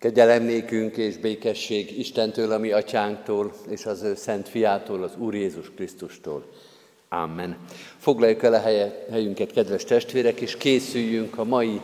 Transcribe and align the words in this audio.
Kegyelem 0.00 0.48
és 0.96 1.16
békesség 1.16 1.98
Istentől, 1.98 2.52
a 2.52 2.58
mi 2.58 2.72
atyánktól, 2.72 3.52
és 3.68 3.86
az 3.86 4.02
ő 4.02 4.14
szent 4.14 4.48
fiától, 4.48 5.02
az 5.02 5.10
Úr 5.18 5.34
Jézus 5.34 5.70
Krisztustól. 5.74 6.44
Amen. 7.08 7.56
Foglaljuk 7.98 8.42
el 8.42 8.54
a 8.54 8.62
helyünket, 9.10 9.52
kedves 9.52 9.84
testvérek, 9.84 10.40
és 10.40 10.56
készüljünk 10.56 11.38
a 11.38 11.44
mai 11.44 11.80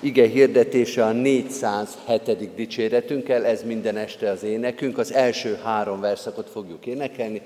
ige 0.00 0.28
hirdetése 0.28 1.04
a 1.04 1.12
407. 1.12 2.54
dicséretünkkel, 2.54 3.44
ez 3.44 3.62
minden 3.62 3.96
este 3.96 4.30
az 4.30 4.42
énekünk. 4.42 4.98
Az 4.98 5.12
első 5.12 5.58
három 5.62 6.00
verszakot 6.00 6.50
fogjuk 6.50 6.86
énekelni. 6.86 7.42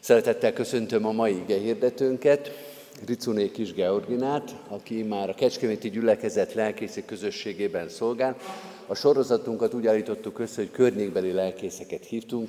Szeretettel 0.00 0.52
köszöntöm 0.52 1.06
a 1.06 1.12
mai 1.12 1.36
ige 1.36 1.58
hirdetőnket, 1.58 2.50
Ricuné 3.06 3.50
Kis 3.50 3.72
Georginát, 3.72 4.54
aki 4.68 5.02
már 5.02 5.28
a 5.28 5.34
Kecskeméti 5.34 5.90
Gyülekezet 5.90 6.54
lelkészi 6.54 7.04
közösségében 7.04 7.88
szolgál. 7.88 8.36
A 8.90 8.94
sorozatunkat 8.94 9.74
úgy 9.74 9.86
állítottuk 9.86 10.38
össze, 10.38 10.60
hogy 10.60 10.70
környékbeli 10.70 11.32
lelkészeket 11.32 12.04
hívtunk, 12.04 12.48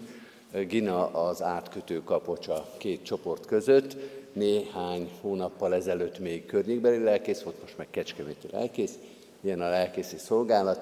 Gina 0.67 1.07
az 1.07 1.41
átkötő 1.41 2.03
kapocsa 2.03 2.70
két 2.77 3.03
csoport 3.03 3.45
között, 3.45 3.95
néhány 4.34 5.09
hónappal 5.21 5.73
ezelőtt 5.73 6.20
még 6.20 6.45
környékbeli 6.45 7.03
lelkész 7.03 7.41
volt, 7.41 7.61
most 7.61 7.77
meg 7.77 7.88
kecskeméti 7.91 8.47
lelkész, 8.52 8.94
ilyen 9.41 9.61
a 9.61 9.70
lelkészi 9.70 10.17
szolgálat. 10.17 10.81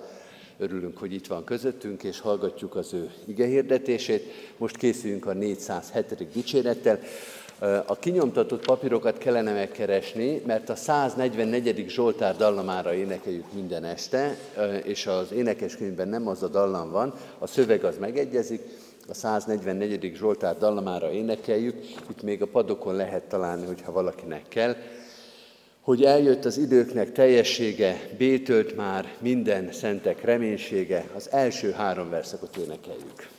Örülünk, 0.57 0.98
hogy 0.98 1.13
itt 1.13 1.27
van 1.27 1.43
közöttünk, 1.43 2.03
és 2.03 2.20
hallgatjuk 2.20 2.76
az 2.76 2.93
ő 2.93 3.12
igehirdetését. 3.26 4.31
Most 4.57 4.77
készülünk 4.77 5.26
a 5.26 5.34
407. 5.34 6.31
dicsérettel. 6.34 6.99
A 7.85 7.99
kinyomtatott 7.99 8.66
papírokat 8.66 9.17
kellene 9.17 9.53
megkeresni, 9.53 10.41
mert 10.45 10.70
a 10.70 10.75
144. 10.75 11.89
Zsoltár 11.89 12.35
dallamára 12.35 12.93
énekeljük 12.93 13.53
minden 13.53 13.84
este, 13.84 14.38
és 14.84 15.07
az 15.07 15.31
énekeskönyvben 15.31 16.07
nem 16.07 16.27
az 16.27 16.43
a 16.43 16.48
dallam 16.48 16.91
van, 16.91 17.13
a 17.39 17.48
szöveg 17.48 17.84
az 17.84 17.98
megegyezik, 17.98 18.62
a 19.09 19.13
144. 19.13 20.12
Zsoltár 20.15 20.57
dallamára 20.57 21.12
énekeljük, 21.12 21.76
itt 22.09 22.21
még 22.21 22.41
a 22.41 22.48
padokon 22.48 22.95
lehet 22.95 23.23
találni, 23.23 23.65
hogyha 23.65 23.91
valakinek 23.91 24.43
kell, 24.48 24.76
hogy 25.82 26.04
eljött 26.04 26.45
az 26.45 26.57
időknek 26.57 27.12
teljessége, 27.12 28.10
bétölt 28.17 28.76
már 28.76 29.13
minden 29.20 29.71
szentek 29.71 30.23
reménysége, 30.23 31.05
az 31.15 31.32
első 31.32 31.71
három 31.71 32.10
verszakot 32.10 32.57
énekeljük. 32.57 33.37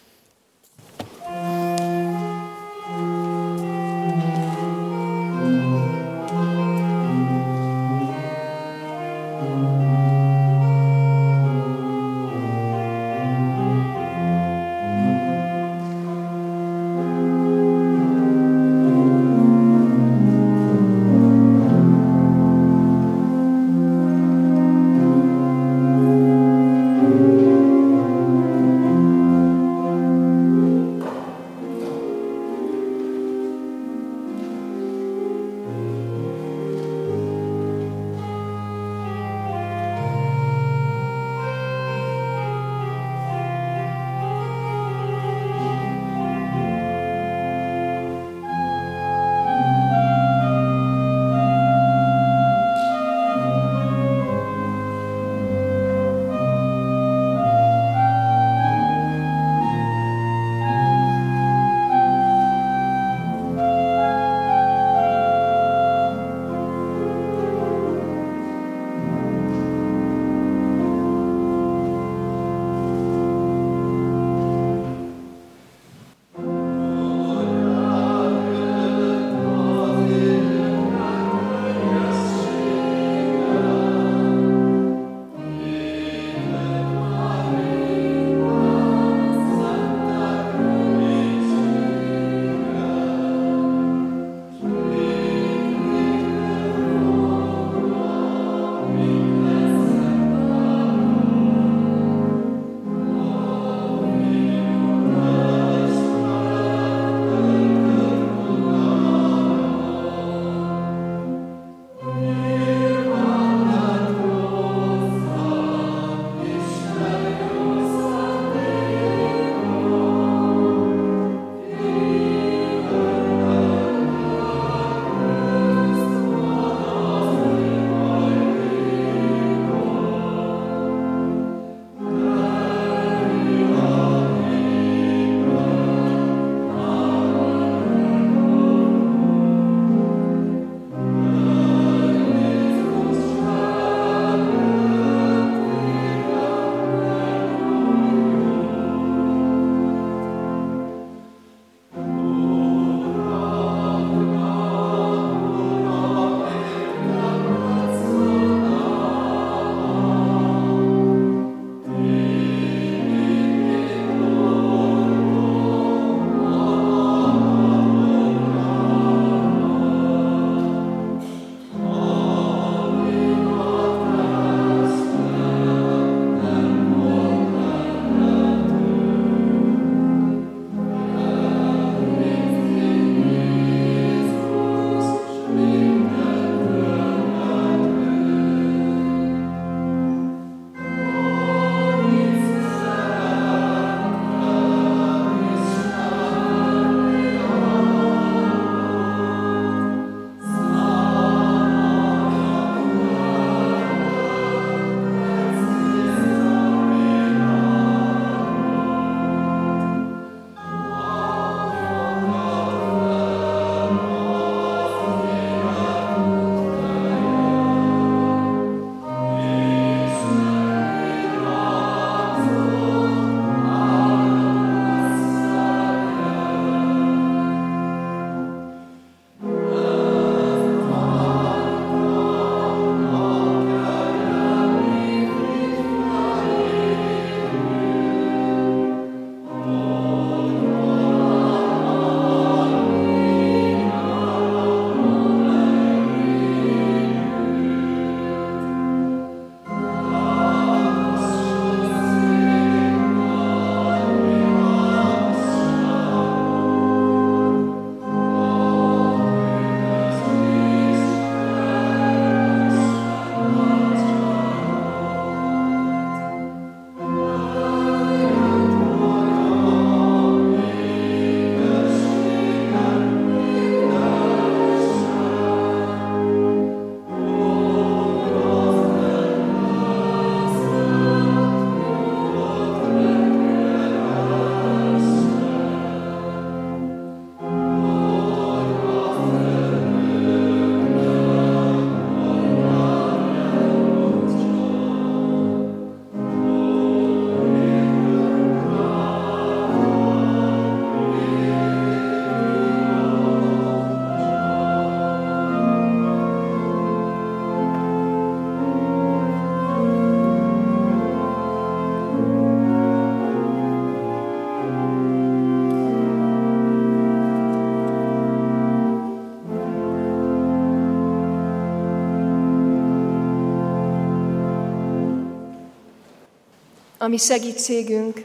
Ami 327.08 327.16
segítségünk, 327.16 328.24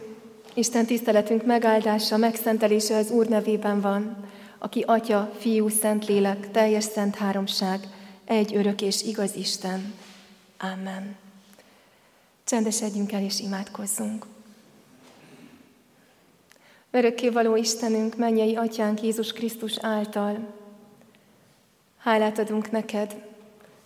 Isten 0.54 0.86
tiszteletünk 0.86 1.46
megáldása, 1.46 2.18
megszentelése 2.18 2.96
az 2.96 3.12
Úr 3.12 3.28
nevében 3.28 3.82
van, 3.82 4.28
aki 4.58 4.84
Atya, 4.88 5.32
Fiú, 5.38 5.68
Szentlélek, 5.68 6.52
teljes 6.52 6.84
szent 6.84 7.16
háromság, 7.16 7.88
egy 8.26 8.56
örök 8.56 8.82
és 8.82 9.04
igaz 9.04 9.36
Isten. 9.36 9.94
Amen. 10.60 11.16
Csendesedjünk 12.44 13.12
el 13.12 13.24
és 13.24 13.40
imádkozzunk. 13.40 14.26
való 17.32 17.56
Istenünk, 17.56 18.18
mennyei 18.18 18.56
Atyánk 18.56 19.02
Jézus 19.02 19.34
Krisztus 19.34 19.78
által, 19.82 20.54
hálát 21.98 22.40
adunk 22.40 22.72
neked 22.72 23.16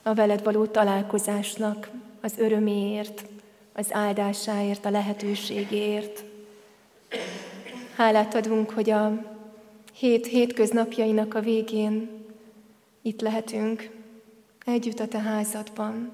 a 0.04 0.14
veled 0.14 0.44
való 0.44 0.66
találkozásnak, 0.66 1.90
az 2.22 2.34
öröméért, 2.38 3.26
az 3.78 3.94
áldásáért, 3.94 4.86
a 4.86 4.90
lehetőségért. 4.90 6.24
Hálát 7.96 8.36
adunk, 8.36 8.70
hogy 8.70 8.90
a 8.90 9.36
hét 9.94 10.26
hétköznapjainak 10.26 11.34
a 11.34 11.40
végén 11.40 12.10
itt 13.02 13.22
lehetünk, 13.22 13.90
együtt 14.66 15.00
a 15.00 15.08
Te 15.08 15.20
házadban, 15.20 16.12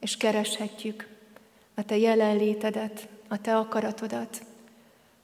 és 0.00 0.16
kereshetjük 0.16 1.08
a 1.74 1.84
Te 1.84 1.96
jelenlétedet, 1.96 3.08
a 3.28 3.40
Te 3.40 3.56
akaratodat, 3.56 4.42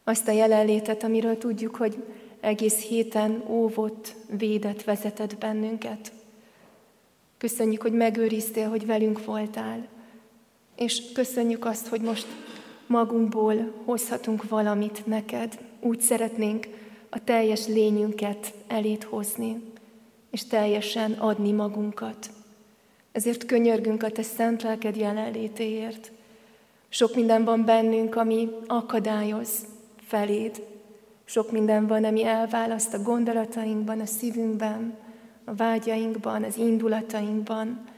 azt 0.05 0.29
a 0.29 0.33
jelenlétet, 0.33 1.03
amiről 1.03 1.39
tudjuk, 1.39 1.77
hogy 1.77 2.05
egész 2.41 2.79
héten 2.79 3.43
óvott, 3.49 4.15
védett, 4.39 4.85
vezetett 4.85 5.39
bennünket. 5.39 6.13
Köszönjük, 7.39 7.83
hogy 7.83 7.93
megőriztél, 7.93 8.69
hogy 8.69 8.87
velünk 8.87 9.25
voltál, 9.25 9.89
és 10.77 11.13
köszönjük 11.13 11.65
azt, 11.65 11.87
hogy 11.87 12.01
most 12.01 12.27
magunkból 12.87 13.73
hozhatunk 13.85 14.49
valamit 14.49 15.07
neked. 15.07 15.59
Úgy 15.81 16.01
szeretnénk 16.01 16.67
a 17.11 17.25
teljes 17.25 17.67
lényünket 17.67 18.53
elét 18.67 19.05
hozni, 19.05 19.63
és 20.31 20.47
teljesen 20.47 21.13
adni 21.13 21.53
magunkat. 21.53 22.31
Ezért 23.13 23.47
könyörgünk 23.47 24.03
a 24.03 24.11
Te 24.11 24.23
szent 24.23 24.63
lelked 24.63 24.97
jelenlétéért. 24.97 26.13
Sok 26.89 27.15
minden 27.15 27.45
van 27.45 27.65
bennünk, 27.65 28.17
ami 28.17 28.49
akadályoz 28.67 29.67
feléd. 30.07 30.63
Sok 31.25 31.51
minden 31.53 31.87
van, 31.87 32.05
ami 32.05 32.25
elválaszt 32.25 32.95
a 32.95 33.03
gondolatainkban, 33.03 34.01
a 34.01 34.07
szívünkben, 34.07 34.99
a 35.45 35.55
vágyainkban, 35.55 36.43
az 36.43 36.57
indulatainkban, 36.57 37.89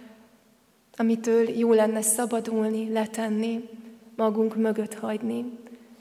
amitől 0.98 1.48
jó 1.48 1.72
lenne 1.72 2.02
szabadulni, 2.02 2.92
letenni, 2.92 3.68
magunk 4.16 4.56
mögött 4.56 4.94
hagyni, 4.94 5.44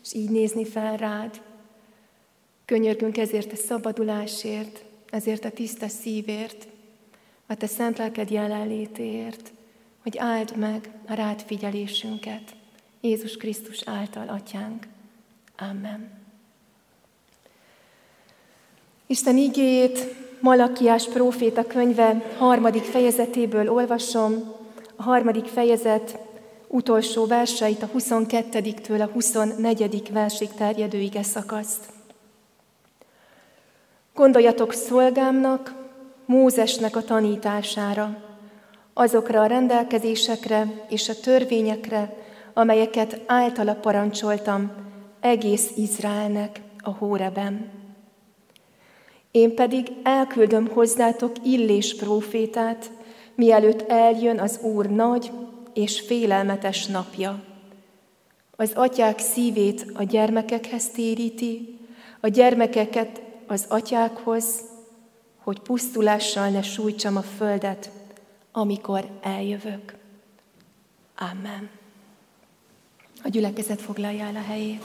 és 0.04 0.14
így 0.14 0.30
nézni 0.30 0.66
fel 0.66 0.98
rád. 0.98 1.42
Könyörgünk 2.66 3.18
ezért 3.18 3.52
a 3.52 3.56
szabadulásért, 3.56 4.84
ezért 5.10 5.46
a 5.46 5.50
tiszta 5.50 5.88
szívért, 5.88 6.68
a 7.48 7.56
te 7.56 7.68
szent 7.68 7.98
lelked 7.98 8.30
jelenlétéért, 8.30 9.52
hogy 10.02 10.18
áld 10.18 10.56
meg 10.56 10.90
a 11.08 11.14
rád 11.14 11.42
figyelésünket. 11.42 12.56
Jézus 13.02 13.38
Krisztus 13.38 13.82
által, 13.86 14.28
Atyánk. 14.28 14.88
Amen. 15.58 16.12
Isten 19.08 19.38
igéjét 19.38 20.16
Malakiás 20.40 21.08
próféta 21.08 21.68
könyve 21.68 22.36
harmadik 22.38 22.84
fejezetéből 22.84 23.70
olvasom, 23.70 24.56
a 24.98 25.04
harmadik 25.04 25.46
fejezet 25.46 26.20
utolsó 26.68 27.26
verseit, 27.26 27.84
a 27.84 27.90
22-től 27.98 29.02
a 29.02 29.12
24. 29.12 30.12
versig 30.12 30.50
terjedő 30.54 30.98
ige 30.98 31.24
szakaszt. 31.24 31.86
Gondoljatok 34.14 34.74
szolgámnak, 34.74 35.86
Mózesnek 36.26 36.96
a 36.96 37.04
tanítására, 37.04 38.18
azokra 38.94 39.42
a 39.42 39.46
rendelkezésekre 39.46 40.86
és 40.90 41.10
a 41.10 41.20
törvényekre, 41.20 42.14
amelyeket 42.54 43.22
általa 43.26 43.74
parancsoltam 43.74 44.72
egész 45.20 45.72
Izraelnek 45.76 46.62
a 46.84 46.90
Hóreben. 46.90 47.70
Én 49.32 49.56
pedig 49.56 49.92
elküldöm 50.04 50.68
hozzátok 50.68 51.32
Illés 51.44 51.96
prófétát, 51.96 52.90
mielőtt 53.38 53.90
eljön 53.90 54.40
az 54.40 54.60
Úr 54.62 54.90
nagy 54.90 55.32
és 55.74 56.00
félelmetes 56.00 56.86
napja. 56.86 57.44
Az 58.56 58.72
atyák 58.76 59.20
szívét 59.20 59.86
a 59.94 60.04
gyermekekhez 60.04 60.90
téríti, 60.90 61.80
a 62.20 62.28
gyermekeket 62.28 63.22
az 63.48 63.66
atyákhoz, 63.68 64.46
hogy 65.44 65.60
pusztulással 65.60 66.50
ne 66.50 66.62
sújtsam 66.62 67.16
a 67.16 67.22
földet, 67.22 67.92
amikor 68.52 69.06
eljövök. 69.22 69.96
Amen. 71.18 71.70
A 73.24 73.30
gyülekezet 73.30 73.82
foglalja 73.82 74.26
el 74.26 74.36
a 74.36 74.46
helyét. 74.48 74.84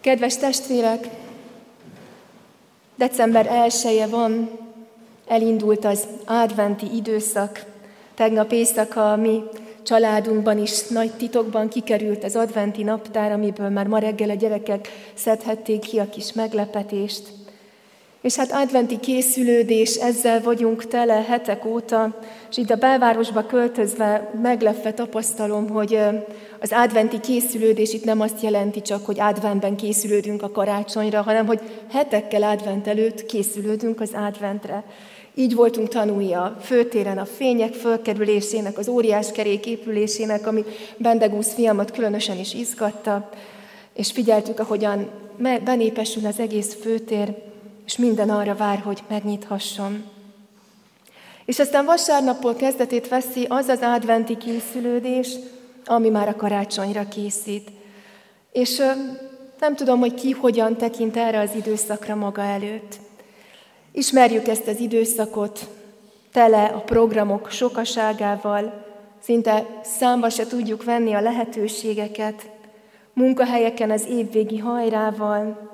Kedves 0.00 0.36
testvérek, 0.36 1.08
december 2.96 3.46
1 3.46 4.10
van, 4.10 4.50
elindult 5.28 5.84
az 5.84 6.06
adventi 6.26 6.86
időszak. 6.96 7.64
Tegnap 8.14 8.52
éjszaka 8.52 9.12
a 9.12 9.16
mi 9.16 9.42
családunkban 9.82 10.58
is 10.58 10.88
nagy 10.88 11.10
titokban 11.10 11.68
kikerült 11.68 12.24
az 12.24 12.36
adventi 12.36 12.82
naptár, 12.82 13.32
amiből 13.32 13.68
már 13.68 13.86
ma 13.86 13.98
reggel 13.98 14.30
a 14.30 14.34
gyerekek 14.34 14.88
szedhették 15.14 15.80
ki 15.80 15.98
a 15.98 16.08
kis 16.08 16.32
meglepetést. 16.32 17.22
És 18.20 18.36
hát 18.36 18.52
adventi 18.52 19.00
készülődés, 19.00 19.94
ezzel 19.94 20.42
vagyunk 20.42 20.86
tele 20.86 21.24
hetek 21.28 21.64
óta, 21.64 22.18
és 22.50 22.56
itt 22.56 22.70
a 22.70 22.76
belvárosba 22.76 23.46
költözve 23.46 24.30
meglepve 24.42 24.92
tapasztalom, 24.92 25.68
hogy 25.68 25.98
az 26.60 26.72
adventi 26.72 27.20
készülődés 27.20 27.92
itt 27.92 28.04
nem 28.04 28.20
azt 28.20 28.42
jelenti 28.42 28.82
csak, 28.82 29.06
hogy 29.06 29.20
adventben 29.20 29.76
készülődünk 29.76 30.42
a 30.42 30.50
karácsonyra, 30.50 31.22
hanem 31.22 31.46
hogy 31.46 31.60
hetekkel 31.90 32.42
advent 32.42 32.86
előtt 32.86 33.26
készülődünk 33.26 34.00
az 34.00 34.10
adventre. 34.14 34.84
Így 35.38 35.54
voltunk 35.54 35.88
tanulni 35.88 36.32
a 36.32 36.56
főtéren 36.60 37.18
a 37.18 37.24
fények 37.24 37.74
fölkerülésének, 37.74 38.78
az 38.78 38.88
óriás 38.88 39.32
kerék 39.32 39.66
épülésének, 39.66 40.46
ami 40.46 40.64
Bendegúz 40.96 41.52
fiamat 41.52 41.90
különösen 41.90 42.38
is 42.38 42.54
izgatta, 42.54 43.28
és 43.94 44.12
figyeltük, 44.12 44.58
ahogyan 44.58 45.10
benépesül 45.64 46.26
az 46.26 46.38
egész 46.38 46.74
főtér, 46.80 47.34
és 47.86 47.96
minden 47.96 48.30
arra 48.30 48.54
vár, 48.54 48.78
hogy 48.78 49.02
megnyithasson. 49.08 50.04
És 51.44 51.58
aztán 51.58 51.84
vasárnapból 51.84 52.54
kezdetét 52.54 53.08
veszi 53.08 53.46
az 53.48 53.68
az 53.68 53.80
adventi 53.80 54.36
készülődés, 54.36 55.34
ami 55.84 56.08
már 56.08 56.28
a 56.28 56.36
karácsonyra 56.36 57.08
készít. 57.08 57.70
És 58.52 58.82
nem 59.60 59.76
tudom, 59.76 59.98
hogy 59.98 60.14
ki 60.14 60.30
hogyan 60.30 60.76
tekint 60.76 61.16
erre 61.16 61.40
az 61.40 61.50
időszakra 61.54 62.14
maga 62.14 62.42
előtt. 62.42 63.06
Ismerjük 63.98 64.48
ezt 64.48 64.66
az 64.66 64.80
időszakot, 64.80 65.68
tele 66.32 66.64
a 66.64 66.78
programok 66.78 67.50
sokaságával, 67.50 68.84
szinte 69.22 69.66
számba 69.82 70.28
se 70.28 70.46
tudjuk 70.46 70.84
venni 70.84 71.12
a 71.12 71.20
lehetőségeket, 71.20 72.50
munkahelyeken 73.12 73.90
az 73.90 74.06
évvégi 74.10 74.58
hajrával, 74.58 75.70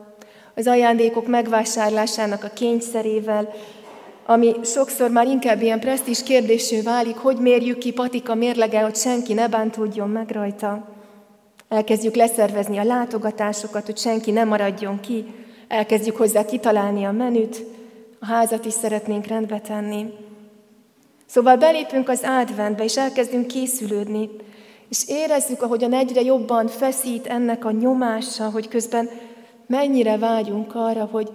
az 0.54 0.66
ajándékok 0.66 1.26
megvásárlásának 1.26 2.44
a 2.44 2.48
kényszerével, 2.48 3.52
ami 4.26 4.52
sokszor 4.62 5.10
már 5.10 5.26
inkább 5.26 5.62
ilyen 5.62 5.80
presztis 5.80 6.22
kérdésű 6.22 6.82
válik, 6.82 7.16
hogy 7.16 7.36
mérjük 7.36 7.78
ki 7.78 7.92
patika 7.92 8.34
mérlege, 8.34 8.80
hogy 8.80 8.96
senki 8.96 9.32
ne 9.32 9.48
bántódjon 9.48 10.10
meg 10.10 10.30
rajta. 10.30 10.88
Elkezdjük 11.68 12.14
leszervezni 12.14 12.78
a 12.78 12.84
látogatásokat, 12.84 13.86
hogy 13.86 13.98
senki 13.98 14.30
ne 14.30 14.44
maradjon 14.44 15.00
ki, 15.00 15.24
elkezdjük 15.68 16.16
hozzá 16.16 16.44
kitalálni 16.44 17.04
a 17.04 17.12
menüt, 17.12 17.74
a 18.24 18.26
házat 18.26 18.64
is 18.64 18.72
szeretnénk 18.72 19.26
rendbe 19.26 19.60
tenni. 19.60 20.12
Szóval 21.26 21.56
belépünk 21.56 22.08
az 22.08 22.22
adventbe, 22.24 22.84
és 22.84 22.96
elkezdünk 22.96 23.46
készülődni, 23.46 24.30
és 24.88 25.08
érezzük, 25.08 25.62
ahogyan 25.62 25.92
egyre 25.92 26.20
jobban 26.20 26.66
feszít 26.66 27.26
ennek 27.26 27.64
a 27.64 27.70
nyomása, 27.70 28.50
hogy 28.50 28.68
közben 28.68 29.10
mennyire 29.66 30.18
vágyunk 30.18 30.74
arra, 30.74 31.04
hogy 31.04 31.30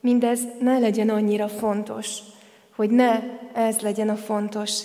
mindez 0.00 0.40
ne 0.60 0.78
legyen 0.78 1.08
annyira 1.08 1.48
fontos, 1.48 2.18
hogy 2.76 2.90
ne 2.90 3.20
ez 3.54 3.80
legyen 3.80 4.08
a 4.08 4.16
fontos, 4.16 4.82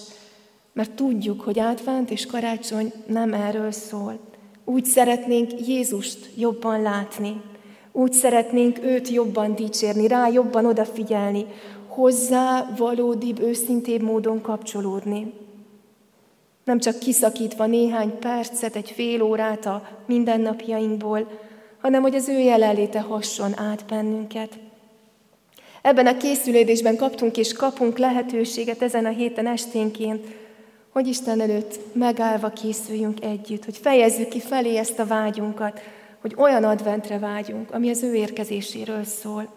mert 0.73 0.91
tudjuk, 0.91 1.41
hogy 1.41 1.59
advent 1.59 2.11
és 2.11 2.25
karácsony 2.25 2.93
nem 3.07 3.33
erről 3.33 3.71
szól. 3.71 4.19
Úgy 4.65 4.85
szeretnénk 4.85 5.67
Jézust 5.67 6.29
jobban 6.37 6.81
látni, 6.81 7.41
úgy 7.97 8.13
szeretnénk 8.13 8.83
őt 8.83 9.09
jobban 9.09 9.55
dicsérni, 9.55 10.07
rá 10.07 10.27
jobban 10.27 10.65
odafigyelni, 10.65 11.45
hozzá 11.87 12.73
valódibb, 12.77 13.39
őszintébb 13.39 14.01
módon 14.01 14.41
kapcsolódni. 14.41 15.33
nem 16.63 16.79
csak 16.79 16.99
kiszakítva 16.99 17.65
néhány 17.65 18.19
percet, 18.19 18.75
egy 18.75 18.91
fél 18.91 19.21
órát 19.21 19.65
a 19.65 19.87
mindennapjainkból, 20.05 21.27
hanem 21.81 22.01
hogy 22.01 22.15
az 22.15 22.29
ő 22.29 22.39
jelenléte 22.39 22.99
hasson 22.99 23.59
át 23.59 23.85
bennünket. 23.85 24.59
Ebben 25.81 26.07
a 26.07 26.17
készülődésben 26.17 26.95
kaptunk 26.95 27.37
és 27.37 27.53
kapunk 27.53 27.97
lehetőséget 27.97 28.81
ezen 28.81 29.05
a 29.05 29.09
héten 29.09 29.47
esténként, 29.47 30.25
hogy 30.89 31.07
Isten 31.07 31.41
előtt 31.41 31.79
megállva 31.93 32.49
készüljünk 32.49 33.23
együtt, 33.23 33.65
hogy 33.65 33.77
fejezzük 33.77 34.27
ki 34.27 34.39
felé 34.39 34.77
ezt 34.77 34.99
a 34.99 35.05
vágyunkat, 35.05 35.79
hogy 36.27 36.43
olyan 36.43 36.63
adventre 36.63 37.19
vágyunk, 37.19 37.73
ami 37.73 37.89
az 37.89 38.03
ő 38.03 38.13
érkezéséről 38.13 39.03
szól. 39.03 39.47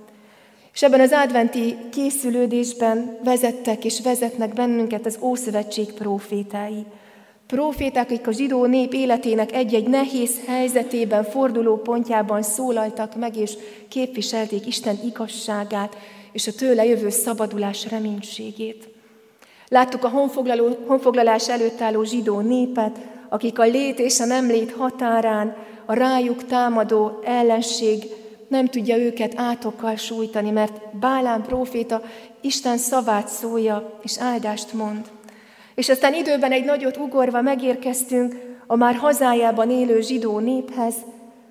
És 0.73 0.83
ebben 0.83 1.01
az 1.01 1.13
adventi 1.13 1.77
készülődésben 1.91 3.19
vezettek 3.25 3.85
és 3.85 4.01
vezetnek 4.01 4.53
bennünket 4.53 5.07
az 5.07 5.19
Ószövetség 5.21 5.93
profétái. 5.93 6.85
Proféták, 7.47 8.05
akik 8.05 8.27
a 8.27 8.33
zsidó 8.33 8.65
nép 8.65 8.93
életének 8.93 9.53
egy-egy 9.53 9.89
nehéz 9.89 10.31
helyzetében, 10.47 11.25
forduló 11.25 11.77
pontjában 11.77 12.43
szólaltak 12.43 13.17
meg, 13.17 13.37
és 13.37 13.53
képviselték 13.89 14.67
Isten 14.67 14.99
igazságát 15.05 15.97
és 16.33 16.47
a 16.47 16.53
tőle 16.53 16.85
jövő 16.85 17.09
szabadulás 17.09 17.91
reménységét. 17.91 18.89
Láttuk 19.69 20.05
a 20.05 20.09
honfoglaló, 20.09 20.77
honfoglalás 20.87 21.49
előtt 21.49 21.81
álló 21.81 22.03
zsidó 22.03 22.41
népet, 22.41 22.99
akik 23.29 23.59
a 23.59 23.65
lét 23.65 23.99
és 23.99 24.21
a 24.21 24.25
nem 24.25 24.47
lét 24.47 24.73
határán 24.73 25.57
a 25.91 25.95
rájuk 25.95 26.45
támadó 26.45 27.19
ellenség 27.25 28.05
nem 28.49 28.67
tudja 28.67 28.97
őket 28.97 29.33
átokkal 29.37 29.97
sújtani, 29.97 30.51
mert 30.51 30.97
Bálán 30.99 31.43
próféta 31.43 32.03
Isten 32.41 32.79
szavát 32.79 33.29
szólja, 33.29 33.99
és 34.03 34.19
áldást 34.19 34.73
mond. 34.73 35.11
És 35.75 35.89
aztán 35.89 36.15
időben 36.15 36.53
egy 36.53 36.65
nagyot 36.65 36.97
ugorva 36.97 37.41
megérkeztünk 37.41 38.35
a 38.67 38.77
már 38.77 38.95
hazájában 38.95 39.71
élő 39.71 40.01
zsidó 40.01 40.39
néphez, 40.39 40.95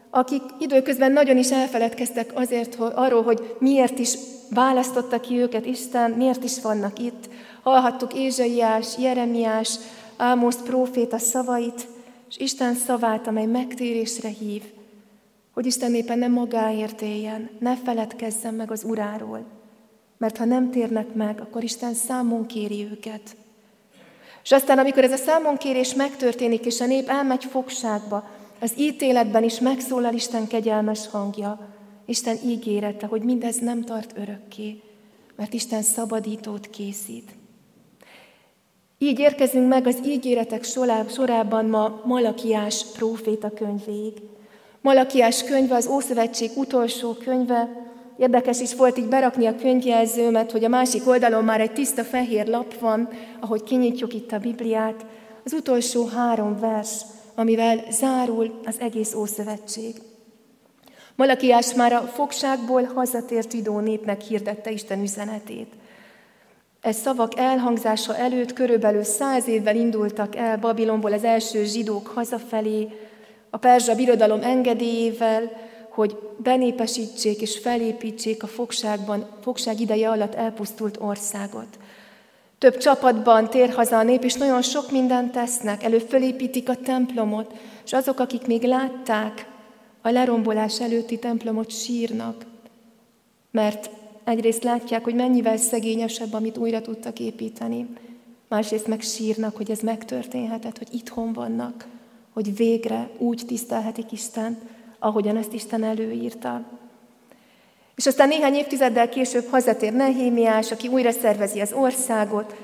akik 0.10 0.41
időközben 0.60 1.12
nagyon 1.12 1.38
is 1.38 1.51
elfeledkeztek 1.51 2.31
azért 2.34 2.75
hogy, 2.75 2.91
arról, 2.96 3.24
hogy 3.24 3.55
miért 3.60 4.00
is 4.00 4.13
választotta 4.50 5.19
ki 5.19 5.39
őket 5.39 5.65
Isten, 5.65 6.12
miért 6.12 6.43
is 6.43 6.62
vannak 6.62 7.00
itt. 7.00 7.29
Hallhattuk 7.63 8.13
Ézsaiás, 8.13 8.98
Jeremiás, 8.98 9.75
Ámosz 10.17 10.62
próféta 10.63 11.17
szavait, 11.17 11.88
és 12.29 12.38
Isten 12.38 12.75
szavát, 12.75 13.27
amely 13.27 13.45
megtérésre 13.45 14.29
hív, 14.29 14.63
hogy 15.53 15.65
Isten 15.65 15.95
éppen 15.95 16.19
nem 16.19 16.31
magáért 16.31 17.01
éljen, 17.01 17.50
ne 17.59 17.75
feledkezzen 17.75 18.53
meg 18.53 18.71
az 18.71 18.83
Uráról, 18.83 19.45
mert 20.17 20.38
ha 20.38 20.45
nem 20.45 20.71
térnek 20.71 21.13
meg, 21.13 21.41
akkor 21.41 21.63
Isten 21.63 21.93
számon 21.93 22.45
kéri 22.45 22.88
őket. 22.91 23.36
És 24.43 24.51
aztán, 24.51 24.77
amikor 24.77 25.03
ez 25.03 25.12
a 25.12 25.15
számonkérés 25.15 25.93
megtörténik, 25.93 26.65
és 26.65 26.81
a 26.81 26.86
nép 26.86 27.09
elmegy 27.09 27.45
fogságba, 27.45 28.29
az 28.59 28.74
ítéletben 28.77 29.43
is 29.43 29.59
megszólal 29.59 30.13
Isten 30.13 30.48
kegyelmes 30.48 31.07
hangja, 31.07 31.75
Isten 32.05 32.38
ígérete, 32.45 33.05
hogy 33.05 33.21
mindez 33.21 33.57
nem 33.59 33.83
tart 33.83 34.17
örökké, 34.17 34.81
mert 35.36 35.53
Isten 35.53 35.81
szabadítót 35.81 36.69
készít. 36.69 37.31
Így 39.01 39.19
érkezünk 39.19 39.67
meg 39.67 39.87
az 39.87 39.97
ígéretek 40.05 40.63
sorában 41.09 41.65
ma 41.65 42.01
Malakiás 42.05 42.85
próféta 42.93 43.49
könyvéig. 43.49 44.13
Malakiás 44.81 45.43
könyve 45.43 45.75
az 45.75 45.87
Ószövetség 45.87 46.49
utolsó 46.55 47.13
könyve. 47.13 47.69
Érdekes 48.17 48.59
is 48.59 48.75
volt 48.75 48.97
így 48.97 49.07
berakni 49.07 49.45
a 49.45 49.55
könyvjelzőmet, 49.55 50.51
hogy 50.51 50.63
a 50.63 50.69
másik 50.69 51.07
oldalon 51.07 51.43
már 51.43 51.61
egy 51.61 51.73
tiszta 51.73 52.03
fehér 52.03 52.47
lap 52.47 52.79
van, 52.79 53.09
ahogy 53.39 53.63
kinyitjuk 53.63 54.13
itt 54.13 54.31
a 54.31 54.39
Bibliát. 54.39 55.05
Az 55.45 55.53
utolsó 55.53 56.05
három 56.05 56.59
vers, 56.59 57.01
amivel 57.35 57.83
zárul 57.89 58.59
az 58.65 58.75
egész 58.79 59.13
Ószövetség. 59.13 59.95
Malakiás 61.15 61.73
már 61.73 61.93
a 61.93 62.01
fogságból 62.01 62.83
hazatért 62.83 63.51
zsidó 63.51 63.79
népnek 63.79 64.21
hirdette 64.21 64.71
Isten 64.71 65.01
üzenetét. 65.01 65.73
Ez 66.81 66.95
szavak 66.95 67.39
elhangzása 67.39 68.17
előtt 68.17 68.53
körülbelül 68.53 69.03
száz 69.03 69.48
évvel 69.48 69.75
indultak 69.75 70.36
el 70.36 70.57
Babilonból 70.57 71.13
az 71.13 71.24
első 71.24 71.63
zsidók 71.63 72.07
hazafelé, 72.07 72.88
a 73.50 73.57
perzsa 73.57 73.95
birodalom 73.95 74.41
engedélyével, 74.41 75.51
hogy 75.89 76.17
benépesítsék 76.38 77.41
és 77.41 77.57
felépítsék 77.57 78.43
a 78.43 78.48
fogságban, 78.48 79.27
fogság 79.41 79.79
ideje 79.79 80.09
alatt 80.09 80.36
elpusztult 80.36 80.98
országot. 81.00 81.67
Több 82.57 82.77
csapatban 82.77 83.50
tér 83.50 83.69
haza 83.69 83.98
a 83.98 84.03
nép, 84.03 84.24
és 84.24 84.33
nagyon 84.33 84.62
sok 84.62 84.91
mindent 84.91 85.31
tesznek. 85.31 85.83
Előbb 85.83 86.09
fölépítik 86.09 86.69
a 86.69 86.75
templomot, 86.75 87.53
és 87.86 87.93
azok, 87.93 88.19
akik 88.19 88.48
még 88.48 88.63
látták 88.63 89.48
a 90.01 90.09
lerombolás 90.09 90.81
előtti 90.81 91.19
templomot, 91.19 91.71
sírnak, 91.71 92.45
mert 93.51 93.89
egyrészt 94.29 94.63
látják, 94.63 95.03
hogy 95.03 95.15
mennyivel 95.15 95.57
szegényesebb, 95.57 96.33
amit 96.33 96.57
újra 96.57 96.81
tudtak 96.81 97.19
építeni, 97.19 97.88
másrészt 98.48 98.88
meg 98.88 99.01
sírnak, 99.01 99.55
hogy 99.55 99.71
ez 99.71 99.79
megtörténhetett, 99.79 100.77
hogy 100.77 100.88
itthon 100.91 101.33
vannak, 101.33 101.88
hogy 102.33 102.55
végre 102.55 103.09
úgy 103.17 103.43
tisztelhetik 103.48 104.12
Isten, 104.12 104.57
ahogyan 105.00 105.38
ezt 105.38 105.53
Isten 105.53 105.83
előírta. 105.83 106.63
És 107.95 108.05
aztán 108.05 108.27
néhány 108.27 108.53
évtizeddel 108.53 109.09
később 109.09 109.45
hazatér 109.50 109.93
Nehémiás, 109.93 110.71
aki 110.71 110.88
újra 110.88 111.12
szervezi 111.12 111.59
az 111.59 111.74
országot, 111.74 112.55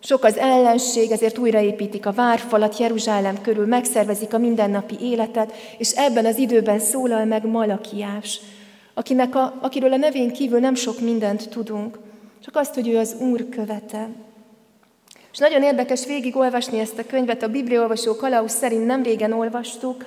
sok 0.00 0.24
az 0.24 0.36
ellenség, 0.36 1.10
ezért 1.10 1.38
újraépítik 1.38 2.06
a 2.06 2.12
várfalat 2.12 2.78
Jeruzsálem 2.78 3.40
körül, 3.40 3.66
megszervezik 3.66 4.34
a 4.34 4.38
mindennapi 4.38 4.96
életet, 5.00 5.52
és 5.78 5.90
ebben 5.90 6.26
az 6.26 6.38
időben 6.38 6.78
szólal 6.78 7.24
meg 7.24 7.46
Malakiás, 7.46 8.40
akinek 8.98 9.34
a, 9.34 9.58
akiről 9.60 9.92
a 9.92 9.96
nevén 9.96 10.32
kívül 10.32 10.58
nem 10.58 10.74
sok 10.74 11.00
mindent 11.00 11.48
tudunk, 11.48 11.98
csak 12.44 12.56
azt, 12.56 12.74
hogy 12.74 12.88
ő 12.88 12.96
az 12.98 13.16
Úr 13.20 13.48
követe. 13.48 14.08
És 15.32 15.38
nagyon 15.38 15.62
érdekes 15.62 16.06
végigolvasni 16.06 16.78
ezt 16.78 16.98
a 16.98 17.06
könyvet, 17.06 17.42
a 17.42 17.48
Bibliaolvasó 17.48 18.16
Kalausz 18.16 18.54
szerint 18.54 18.86
nem 18.86 19.02
régen 19.02 19.32
olvastuk, 19.32 20.04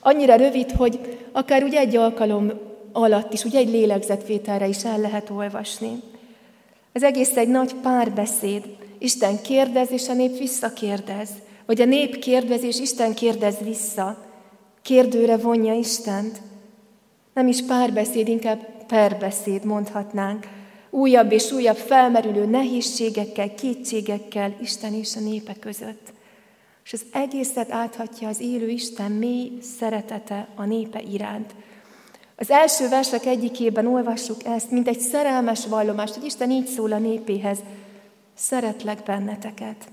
annyira 0.00 0.34
rövid, 0.34 0.70
hogy 0.70 1.18
akár 1.32 1.62
úgy 1.64 1.74
egy 1.74 1.96
alkalom 1.96 2.52
alatt 2.92 3.32
is, 3.32 3.44
úgy 3.44 3.56
egy 3.56 3.68
lélegzetvételre 3.68 4.66
is 4.66 4.84
el 4.84 4.98
lehet 4.98 5.30
olvasni. 5.30 6.02
Ez 6.92 7.02
egész 7.02 7.36
egy 7.36 7.48
nagy 7.48 7.74
párbeszéd. 7.74 8.62
Isten 8.98 9.42
kérdez, 9.42 9.90
és 9.90 10.08
a 10.08 10.12
nép 10.12 10.38
visszakérdez. 10.38 11.28
Vagy 11.66 11.80
a 11.80 11.84
nép 11.84 12.18
kérdez, 12.18 12.62
és 12.62 12.80
Isten 12.80 13.14
kérdez 13.14 13.54
vissza. 13.64 14.24
Kérdőre 14.82 15.36
vonja 15.36 15.74
Istent. 15.74 16.40
Nem 17.34 17.48
is 17.48 17.62
párbeszéd, 17.62 18.28
inkább 18.28 18.86
perbeszéd 18.86 19.64
mondhatnánk. 19.64 20.46
Újabb 20.90 21.32
és 21.32 21.52
újabb 21.52 21.76
felmerülő 21.76 22.44
nehézségekkel, 22.46 23.54
kétségekkel 23.54 24.56
Isten 24.60 24.94
és 24.94 25.16
a 25.16 25.20
népe 25.20 25.54
között. 25.60 26.12
És 26.84 26.92
az 26.92 27.04
egészet 27.12 27.70
áthatja 27.70 28.28
az 28.28 28.40
élő 28.40 28.68
Isten 28.68 29.12
mély 29.12 29.52
szeretete 29.60 30.48
a 30.54 30.64
népe 30.64 31.00
iránt. 31.00 31.54
Az 32.36 32.50
első 32.50 32.88
versek 32.88 33.24
egyikében 33.24 33.86
olvassuk 33.86 34.44
ezt, 34.44 34.70
mint 34.70 34.88
egy 34.88 35.00
szerelmes 35.00 35.66
vallomást, 35.66 36.14
hogy 36.14 36.24
Isten 36.24 36.50
így 36.50 36.66
szól 36.66 36.92
a 36.92 36.98
népéhez, 36.98 37.58
szeretlek 38.34 39.02
benneteket. 39.02 39.88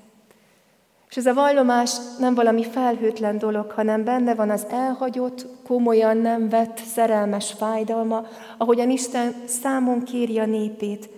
És 1.09 1.17
ez 1.17 1.25
a 1.25 1.33
vallomás 1.33 1.91
nem 2.19 2.35
valami 2.35 2.63
felhőtlen 2.63 3.37
dolog, 3.37 3.71
hanem 3.71 4.03
benne 4.03 4.35
van 4.35 4.49
az 4.49 4.65
elhagyott, 4.69 5.45
komolyan 5.67 6.17
nem 6.17 6.49
vett 6.49 6.77
szerelmes 6.77 7.51
fájdalma, 7.51 8.27
ahogyan 8.57 8.89
Isten 8.89 9.35
számon 9.45 10.03
kéri 10.03 10.39
a 10.39 10.45
népét, 10.45 11.09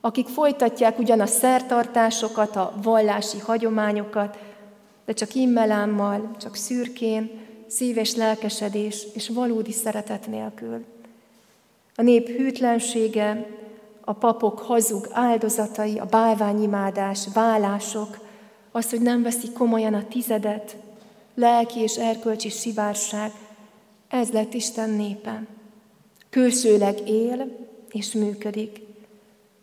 akik 0.00 0.28
folytatják 0.28 0.98
ugyan 0.98 1.20
a 1.20 1.26
szertartásokat, 1.26 2.56
a 2.56 2.72
vallási 2.82 3.38
hagyományokat, 3.38 4.38
de 5.04 5.12
csak 5.12 5.34
immelámmal, 5.34 6.30
csak 6.40 6.56
szürkén, 6.56 7.30
szíves 7.66 8.14
lelkesedés 8.14 9.06
és 9.14 9.28
valódi 9.28 9.72
szeretet 9.72 10.26
nélkül. 10.26 10.84
A 11.96 12.02
nép 12.02 12.28
hűtlensége, 12.28 13.46
a 14.04 14.12
papok 14.12 14.58
hazug 14.58 15.08
áldozatai, 15.12 15.98
a 15.98 16.04
bálványimádás, 16.04 17.26
vállások, 17.34 18.18
az, 18.72 18.90
hogy 18.90 19.00
nem 19.00 19.22
veszik 19.22 19.52
komolyan 19.52 19.94
a 19.94 20.08
tizedet, 20.08 20.76
lelki 21.34 21.80
és 21.80 21.96
erkölcsi 21.96 22.48
sivárság, 22.48 23.32
ez 24.08 24.30
lett 24.30 24.54
Isten 24.54 24.90
népe. 24.90 25.46
Külsőleg 26.30 27.08
él 27.08 27.68
és 27.90 28.12
működik. 28.12 28.80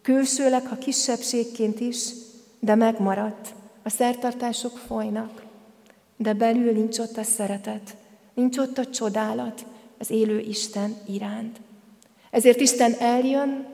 Külsőleg, 0.02 0.68
ha 0.68 0.78
kisebbségként 0.78 1.80
is, 1.80 2.10
de 2.60 2.76
megmaradt. 2.76 3.54
A 3.84 3.90
szertartások 3.90 4.78
folynak, 4.78 5.44
de 6.18 6.34
belül 6.34 6.72
nincs 6.72 7.00
ott 7.00 7.18
a 7.18 7.24
szeretet, 7.24 7.96
nincs 8.34 8.58
ott 8.58 8.78
a 8.78 8.90
csodálat 8.90 9.66
az 9.98 10.10
élő 10.10 10.40
Isten 10.40 10.96
iránt. 11.08 11.60
Ezért 12.32 12.60
Isten 12.60 12.94
eljön, 13.00 13.68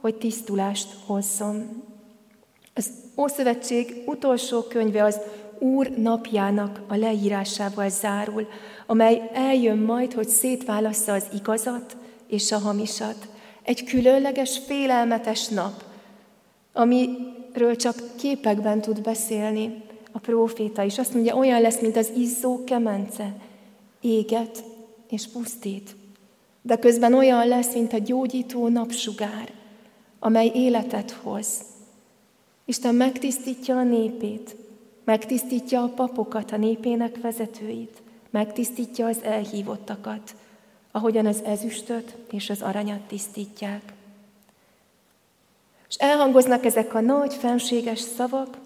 hogy 0.00 0.14
tisztulást 0.14 0.88
hozzon. 1.06 1.82
Ószövetség 3.16 4.02
utolsó 4.06 4.62
könyve 4.62 5.04
az 5.04 5.20
Úr 5.58 5.90
napjának 5.90 6.80
a 6.88 6.96
leírásával 6.96 7.88
zárul, 7.88 8.46
amely 8.86 9.30
eljön 9.32 9.78
majd, 9.78 10.12
hogy 10.12 10.28
szétválassza 10.28 11.12
az 11.12 11.24
igazat 11.34 11.96
és 12.26 12.52
a 12.52 12.58
hamisat. 12.58 13.28
Egy 13.62 13.84
különleges, 13.84 14.58
félelmetes 14.66 15.48
nap, 15.48 15.84
amiről 16.72 17.76
csak 17.76 18.02
képekben 18.16 18.80
tud 18.80 19.02
beszélni 19.02 19.82
a 20.12 20.18
próféta 20.18 20.82
is. 20.82 20.98
Azt 20.98 21.14
mondja, 21.14 21.36
olyan 21.36 21.60
lesz, 21.60 21.80
mint 21.80 21.96
az 21.96 22.10
izzó 22.16 22.64
kemence, 22.64 23.34
éget 24.00 24.64
és 25.08 25.28
pusztít. 25.28 25.96
De 26.62 26.76
közben 26.76 27.14
olyan 27.14 27.48
lesz, 27.48 27.74
mint 27.74 27.92
a 27.92 27.98
gyógyító 27.98 28.68
napsugár, 28.68 29.52
amely 30.18 30.50
életet 30.54 31.10
hoz. 31.10 31.46
Isten 32.64 32.94
megtisztítja 32.94 33.76
a 33.76 33.82
népét, 33.82 34.56
megtisztítja 35.04 35.82
a 35.82 35.88
papokat, 35.88 36.52
a 36.52 36.56
népének 36.56 37.20
vezetőit, 37.20 38.02
megtisztítja 38.30 39.06
az 39.06 39.22
elhívottakat, 39.22 40.34
ahogyan 40.90 41.26
az 41.26 41.42
ezüstöt 41.44 42.16
és 42.30 42.50
az 42.50 42.62
aranyat 42.62 43.00
tisztítják. 43.00 43.92
És 45.88 45.94
elhangoznak 45.96 46.64
ezek 46.64 46.94
a 46.94 47.00
nagy, 47.00 47.34
fenséges 47.34 47.98
szavak, 47.98 48.58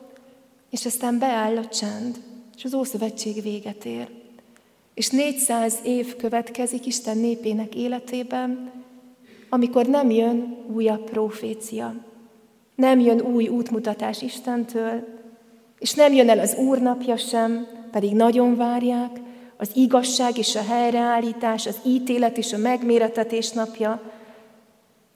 és 0.71 0.87
aztán 0.87 1.19
beáll 1.19 1.57
a 1.57 1.69
csend, 1.69 2.19
és 2.57 2.65
az 2.65 2.75
Ószövetség 2.75 3.43
véget 3.43 3.85
ér. 3.85 4.09
És 4.95 5.09
400 5.09 5.79
év 5.85 6.17
következik 6.17 6.87
Isten 6.87 7.19
népének 7.19 7.75
életében, 7.75 8.73
amikor 9.49 9.87
nem 9.87 10.11
jön 10.11 10.65
újabb 10.73 11.11
profécia, 11.11 11.95
nem 12.77 13.01
jön 13.01 13.21
új 13.21 13.49
útmutatás 13.49 14.23
Istentől, 14.23 15.05
és 15.79 15.95
nem 15.95 16.13
jön 16.13 16.29
el 16.29 16.39
az 16.39 16.55
Úr 16.55 16.79
napja 16.79 17.17
sem, 17.17 17.67
pedig 17.91 18.15
nagyon 18.15 18.57
várják, 18.57 19.21
az 19.57 19.71
igazság 19.75 20.39
és 20.39 20.57
a 20.57 20.63
helyreállítás, 20.63 21.67
az 21.67 21.79
ítélet 21.85 22.39
és 22.39 22.53
a 22.53 22.59
megméretetés 22.59 23.51
napja. 23.51 24.01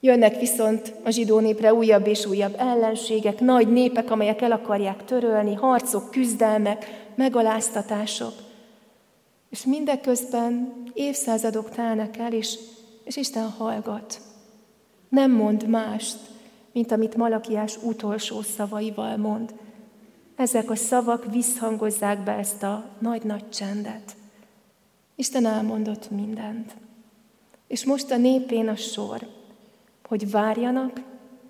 Jönnek 0.01 0.39
viszont 0.39 0.95
a 1.05 1.11
zsidó 1.11 1.39
népre 1.39 1.75
újabb 1.75 2.07
és 2.07 2.27
újabb 2.27 2.55
ellenségek, 2.59 3.41
nagy 3.41 3.73
népek, 3.73 4.11
amelyek 4.11 4.41
el 4.41 4.53
akarják 4.53 5.05
törölni, 5.05 5.55
harcok, 5.55 6.11
küzdelmek, 6.11 7.09
megaláztatások. 7.15 8.33
És 9.51 9.65
mindeközben 9.65 10.83
évszázadok 10.93 11.71
telnek 11.71 12.17
el, 12.17 12.33
és, 12.33 12.59
és 13.05 13.17
Isten 13.17 13.49
hallgat. 13.49 14.21
Nem 15.09 15.31
mond 15.31 15.69
mást, 15.69 16.19
mint 16.73 16.93
amit 16.93 17.17
Malakiás 17.17 17.77
utolsó 17.83 18.43
szavaival 18.43 19.17
mond. 19.17 19.55
Ezek 20.37 20.71
a 20.71 20.77
szavak 20.77 21.33
visszhangozzák 21.33 22.25
be 22.25 22.33
ezt 22.33 22.63
a 22.63 22.85
nagy-nagy 22.99 23.49
csendet. 23.49 24.17
Isten 25.15 25.47
elmondott 25.47 26.11
mindent. 26.11 26.75
És 27.67 27.85
most 27.85 28.11
a 28.11 28.17
népén 28.17 28.69
a 28.69 28.77
sor, 28.77 29.27
hogy 30.09 30.31
várjanak 30.31 31.01